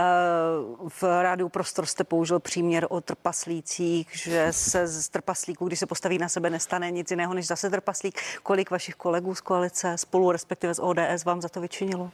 [1.01, 6.17] v rádiu Prostor jste použil příměr o trpaslících, že se z trpaslíků, když se postaví
[6.17, 8.19] na sebe, nestane nic jiného než zase trpaslík.
[8.43, 12.11] Kolik vašich kolegů z koalice spolu, respektive z ODS, vám za to vyčinilo?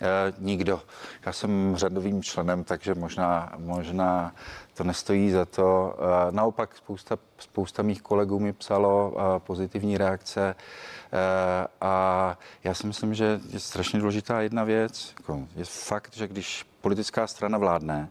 [0.00, 0.82] Eh, nikdo.
[1.26, 4.34] Já jsem řadovým členem, takže možná, možná
[4.74, 5.96] to nestojí za to.
[5.98, 10.54] Eh, naopak spousta, spousta mých kolegů mi psalo pozitivní reakce.
[10.54, 15.14] Eh, a já si myslím, že je strašně důležitá jedna věc.
[15.18, 18.08] Jako je fakt, že když politická strana vládne,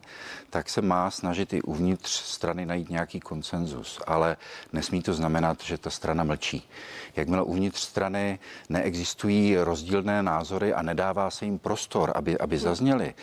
[0.49, 4.37] tak se má snažit i uvnitř strany najít nějaký konsenzus, ale
[4.73, 6.69] nesmí to znamenat, že ta strana mlčí.
[7.15, 13.13] Jakmile uvnitř strany neexistují rozdílné názory a nedává se jim prostor, aby, aby zazněli,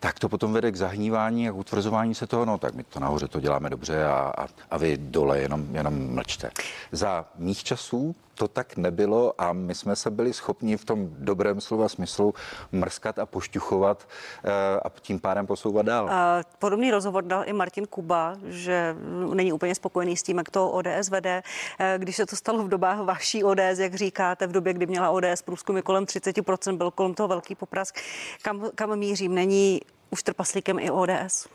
[0.00, 3.00] tak to potom vede k zahnívání a k utvrzování se toho, no tak my to
[3.00, 6.50] nahoře to děláme dobře a, a, a vy dole jenom, jenom mlčte.
[6.92, 11.60] Za mých časů to tak nebylo a my jsme se byli schopni v tom dobrém
[11.60, 12.34] slova smyslu
[12.72, 14.08] mrskat a pošťuchovat
[14.44, 16.10] eh, a tím pádem posouvat dál.
[16.58, 18.96] Podobný rozhovor dal i Martin Kuba, že
[19.34, 21.42] není úplně spokojený s tím, jak to ODS vede.
[21.78, 25.10] Eh, když se to stalo v dobách vaší ODS, jak říkáte, v době, kdy měla
[25.10, 27.98] ODS průzkumy kolem 30%, byl kolem toho velký poprask.
[28.42, 29.34] Kam, kam mířím?
[29.34, 29.80] Není
[30.10, 31.48] už trpaslíkem i ODS?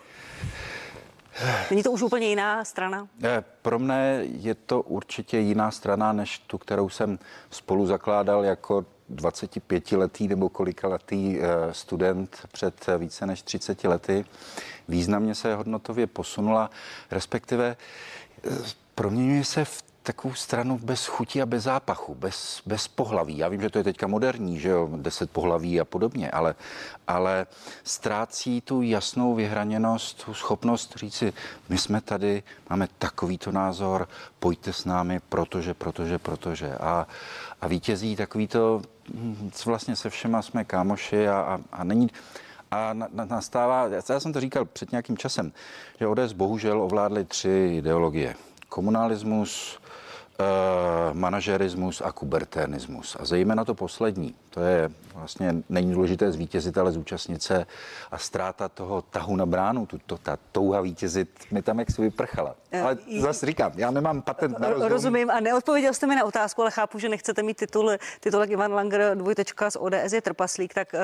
[1.69, 3.07] Není to už úplně jiná strana?
[3.61, 7.19] Pro mne je to určitě jiná strana, než tu, kterou jsem
[7.49, 14.25] spolu zakládal jako 25-letý nebo kolikaletý eh, student před více než 30 lety.
[14.87, 16.69] Významně se hodnotově posunula,
[17.11, 17.77] respektive
[18.43, 18.49] eh,
[18.95, 23.37] proměňuje se v takovou stranu bez chuti a bez zápachu, bez, bez pohlaví.
[23.37, 26.55] Já vím, že to je teďka moderní, že jo, deset pohlaví a podobně, ale,
[27.07, 27.45] ale
[27.83, 31.33] ztrácí tu jasnou vyhraněnost, tu schopnost říci,
[31.69, 34.07] my jsme tady, máme takovýto názor,
[34.39, 36.75] pojďte s námi, protože, protože, protože.
[36.75, 37.07] A,
[37.61, 38.81] a vítězí takovýto,
[39.13, 42.09] hm, vlastně se všema jsme kámoši a, a, a není,
[42.71, 42.93] a
[43.29, 45.51] nastává, já jsem to říkal před nějakým časem,
[45.99, 48.35] že ODS bohužel ovládly tři ideologie.
[48.73, 49.77] Komunalismus,
[50.39, 53.17] Eh, manažerismus a kuberténismus.
[53.19, 57.65] A zejména to poslední, to je vlastně není důležité zvítězit, ale zúčastnit se
[58.11, 62.01] a ztráta toho tahu na bránu, tu, to, ta touha vítězit mi tam jak si
[62.01, 62.55] vyprchala.
[62.71, 64.87] Eh, ale zase říkám, já nemám patent na rozum.
[64.87, 68.73] Rozumím a neodpověděl jste mi na otázku, ale chápu, že nechcete mít titul, titulek Ivan
[68.73, 70.93] Langer dvojtečka z ODS je trpaslík, tak...
[70.93, 70.99] Uh...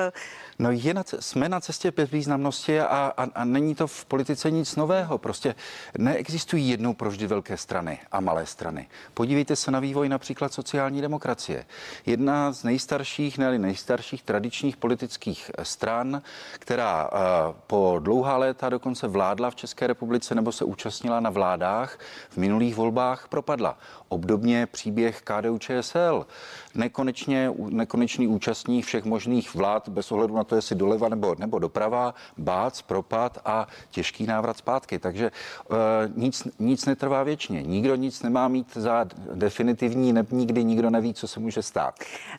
[0.58, 4.76] No je na, jsme na cestě bezvýznamnosti a, a, a není to v politice nic
[4.76, 5.18] nového.
[5.18, 5.54] Prostě
[5.98, 8.88] neexistují jednou provždy velké strany a malé strany.
[9.14, 11.66] Podívejte se na vývoj například sociální demokracie.
[12.06, 16.22] Jedna z nejstarších, ne nejstarších tradičních politických stran,
[16.52, 17.18] která uh,
[17.66, 21.98] po dlouhá léta dokonce vládla v České republice nebo se účastnila na vládách,
[22.30, 23.78] v minulých volbách propadla.
[24.08, 26.26] Obdobně příběh KDU ČSL.
[26.74, 32.14] Nekonečně, nekonečný účastník všech možných vlád, bez ohledu na to, jestli doleva nebo, nebo doprava,
[32.38, 34.98] bác, propad a těžký návrat zpátky.
[34.98, 35.30] Takže
[35.70, 35.76] uh,
[36.16, 37.62] nic, nic netrvá věčně.
[37.62, 41.94] Nikdo nic nemá mít za definitivní, ne, nikdy nikdo neví, co se může stát.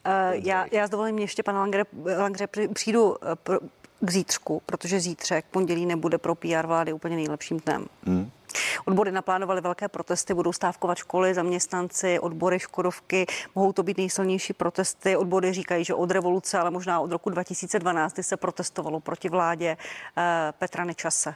[0.06, 1.84] Uh, já, já s dovolením ještě, pana Langre,
[2.18, 3.60] Langre přijdu uh, pro,
[4.02, 7.86] k zítřku, protože zítřek, pondělí, nebude pro PR vlády úplně nejlepším dnem.
[8.04, 8.32] Hmm.
[8.86, 13.26] Odbory naplánovaly velké protesty, budou stávkovat školy, zaměstnanci, odbory, škodovky.
[13.56, 15.16] Mohou to být nejsilnější protesty.
[15.16, 19.78] Odbory říkají, že od revoluce, ale možná od roku 2012 se protestovalo proti vládě
[20.18, 21.36] eh, Petra Nečase.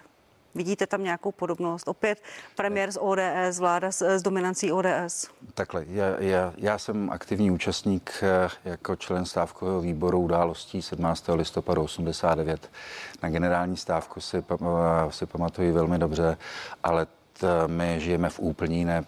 [0.56, 1.88] Vidíte tam nějakou podobnost?
[1.88, 2.24] Opět
[2.56, 5.30] premiér z ODS, vláda s, s dominancí ODS.
[5.54, 11.26] Takhle, já, já, já jsem aktivní účastník eh, jako člen stávkového výboru událostí 17.
[11.34, 12.72] listopadu 89.
[13.24, 14.44] Na generální stávku si,
[15.10, 16.38] si pamatuju velmi dobře,
[16.84, 17.08] ale
[17.68, 19.06] my žijeme v úplně jiné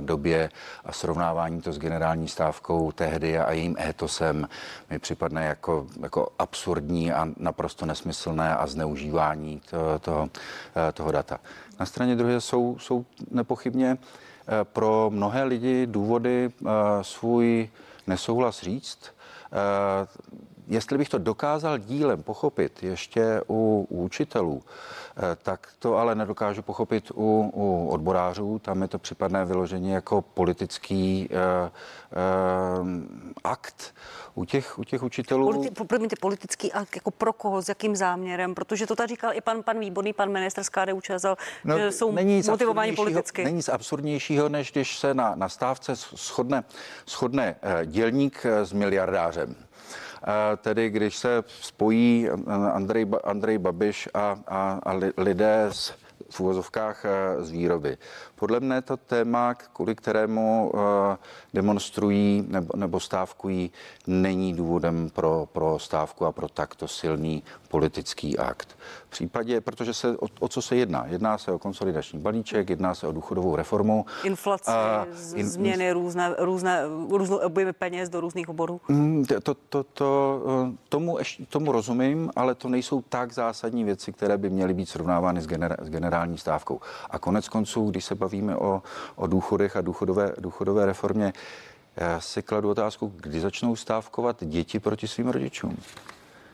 [0.00, 0.50] době
[0.84, 4.48] a srovnávání to s generální stávkou tehdy a jejím étosem
[4.90, 10.28] mi připadne jako, jako absurdní a naprosto nesmyslné a zneužívání to, toho,
[10.94, 11.40] toho data.
[11.80, 16.70] Na straně druhé jsou, jsou nepochybně eh, pro mnohé lidi důvody eh,
[17.02, 17.68] svůj
[18.06, 18.98] nesouhlas říct.
[20.66, 24.62] Jestli bych to dokázal dílem pochopit ještě u, u učitelů,
[25.18, 28.58] Eh, tak to ale nedokážu pochopit u, u odborářů.
[28.58, 31.36] Tam je to připadné vyložení jako politický uh,
[32.80, 32.88] uh,
[33.44, 33.94] akt.
[34.34, 35.52] U těch, u těch učitelů...
[35.52, 38.54] Politi- promiňte, politický akt jako pro koho, s jakým záměrem?
[38.54, 41.92] Protože to tady říkal i pan, pan Výborný, pan minister z KDU ČSL, no, že
[41.92, 42.12] jsou
[42.50, 43.44] motivováni politicky.
[43.44, 46.64] Není nic absurdnějšího, než když se na, na stávce shodne,
[47.06, 47.56] shodne
[47.86, 49.65] dělník s miliardářem
[50.56, 52.28] tedy když se spojí
[52.72, 55.94] Andrej, Andrej Babiš a, a, a lidé z
[56.30, 57.06] v úvozovkách
[57.40, 57.98] z výroby.
[58.34, 61.16] Podle mne to téma, kvůli kterému eh,
[61.54, 63.70] demonstrují nebo, nebo stávkují,
[64.06, 68.76] není důvodem pro, pro stávku a pro takto silný politický akt.
[69.16, 71.06] Případě, protože se o, o co se jedná?
[71.06, 74.06] Jedná se o konsolidační balíček, jedná se o důchodovou reformu.
[74.24, 78.80] Inflace, a, in, změny, různé, různé, různé objemy peněz do různých oborů.
[78.88, 84.38] Mm, to, to, to, eh, tomu, tomu rozumím, ale to nejsou tak zásadní věci, které
[84.38, 86.80] by měly být srovnávány s, gener, s generální stávkou.
[87.10, 88.82] A konec konců, když se bavíme o,
[89.16, 91.32] o důchodech a důchodové, důchodové reformě,
[91.96, 95.76] já si kladu otázku, kdy začnou stávkovat děti proti svým rodičům.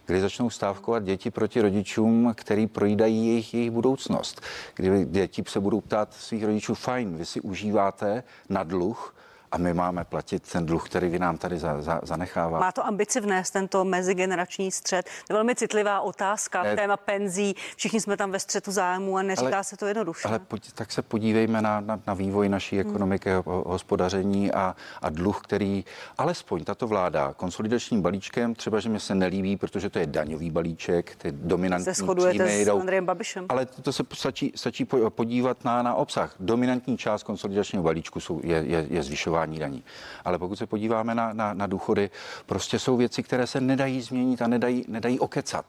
[0.06, 4.40] Kdy začnou stávkovat děti proti rodičům, který projídají jejich, jejich budoucnost.
[4.74, 9.14] Kdy děti se budou ptát svých rodičů, fajn, vy si užíváte na dluh,
[9.52, 12.60] a my máme platit ten dluh, který vy nám tady za, za, zanechává.
[12.60, 15.06] Má to ambici vnést tento mezigenerační střed?
[15.26, 17.54] To je velmi citlivá otázka, ne, téma penzí.
[17.76, 20.28] Všichni jsme tam ve střetu zájmu a neříká ale, se to jednoduše.
[20.28, 22.90] Ale pojď, tak se podívejme na, na, na vývoj naší hmm.
[22.90, 23.42] ekonomiky, hmm.
[23.46, 25.84] hospodaření a, a dluh, který
[26.18, 31.16] alespoň tato vláda konsolidačním balíčkem, třeba, že mi se nelíbí, protože to je daňový balíček,
[31.16, 32.76] ty dominantní se příjmy jdou.
[32.76, 33.46] s Andrejem Babišem.
[33.48, 36.34] Ale to se stačí, stačí podívat na, na obsah.
[36.40, 39.84] Dominantní část konsolidačního balíčku jsou, je, je, je zvyšování zvyšování daní.
[40.24, 42.10] Ale pokud se podíváme na, na, na důchody,
[42.46, 45.64] prostě jsou věci, které se nedají změnit a nedají, nedají okecat.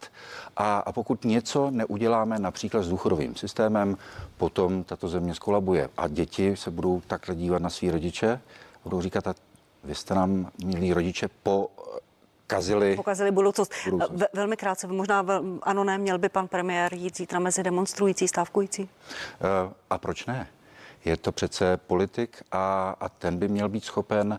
[0.57, 3.97] A, a pokud něco neuděláme například s důchodovým systémem,
[4.37, 5.89] potom tato země skolabuje.
[5.97, 8.39] A děti se budou takhle dívat na svý rodiče,
[8.83, 9.33] budou říkat, a
[9.83, 11.69] vy jste nám, milí rodiče, po
[12.47, 13.71] kazili, pokazili budoucnost.
[13.85, 14.19] budoucnost.
[14.19, 18.27] Ve, velmi krátce, možná vel, ano, ne, měl by pan premiér jít zítra mezi demonstrující,
[18.27, 18.81] stávkující?
[18.83, 18.89] Uh,
[19.89, 20.47] a proč ne?
[21.05, 24.37] Je to přece politik a, a ten by měl být schopen uh,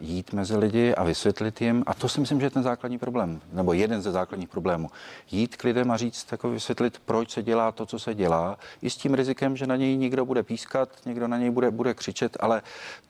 [0.00, 1.84] jít mezi lidi a vysvětlit jim.
[1.86, 4.88] A to si myslím, že je ten základní problém, nebo jeden ze základních problémů.
[5.30, 8.90] Jít k lidem a říct, jako vysvětlit, proč se dělá to, co se dělá, i
[8.90, 12.36] s tím rizikem, že na něj někdo bude pískat, někdo na něj bude, bude křičet,
[12.40, 12.62] ale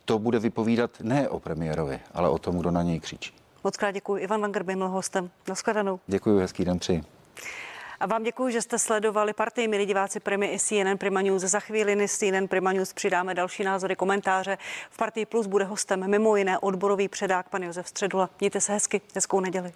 [0.05, 3.35] to bude vypovídat ne o premiérovi, ale o tom, kdo na něj křičí.
[3.65, 4.23] Moc krát děkuji.
[4.23, 5.31] Ivan Langer byl hostem.
[5.49, 6.01] Naschledanou.
[6.07, 7.03] Děkuji, hezký den při.
[8.03, 11.43] A vám děkuji, že jste sledovali partii, milí diváci Primy i CNN Prima News.
[11.43, 14.59] Za chvíli CNN Prima News přidáme další názory, komentáře.
[14.91, 18.31] V Partii Plus bude hostem mimo jiné odborový předák pan Josef Středula.
[18.41, 19.73] Mějte se hezky, hezkou neděli.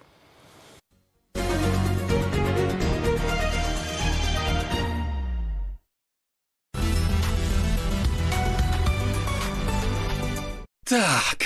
[10.89, 11.37] Tak,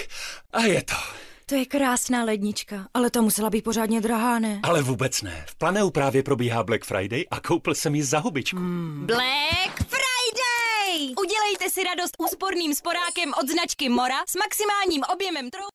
[0.54, 1.21] a je to.
[1.52, 4.60] To je krásná lednička, ale ta musela být pořádně drahá, ne?
[4.64, 5.46] Ale vůbec ne.
[5.48, 8.58] V Planeu právě probíhá Black Friday a koupil jsem ji za hubičku.
[8.58, 9.04] Hmm.
[9.06, 11.14] Black Friday!
[11.20, 15.70] Udělejte si radost úsporným sporákem od značky Mora s maximálním objemem trou...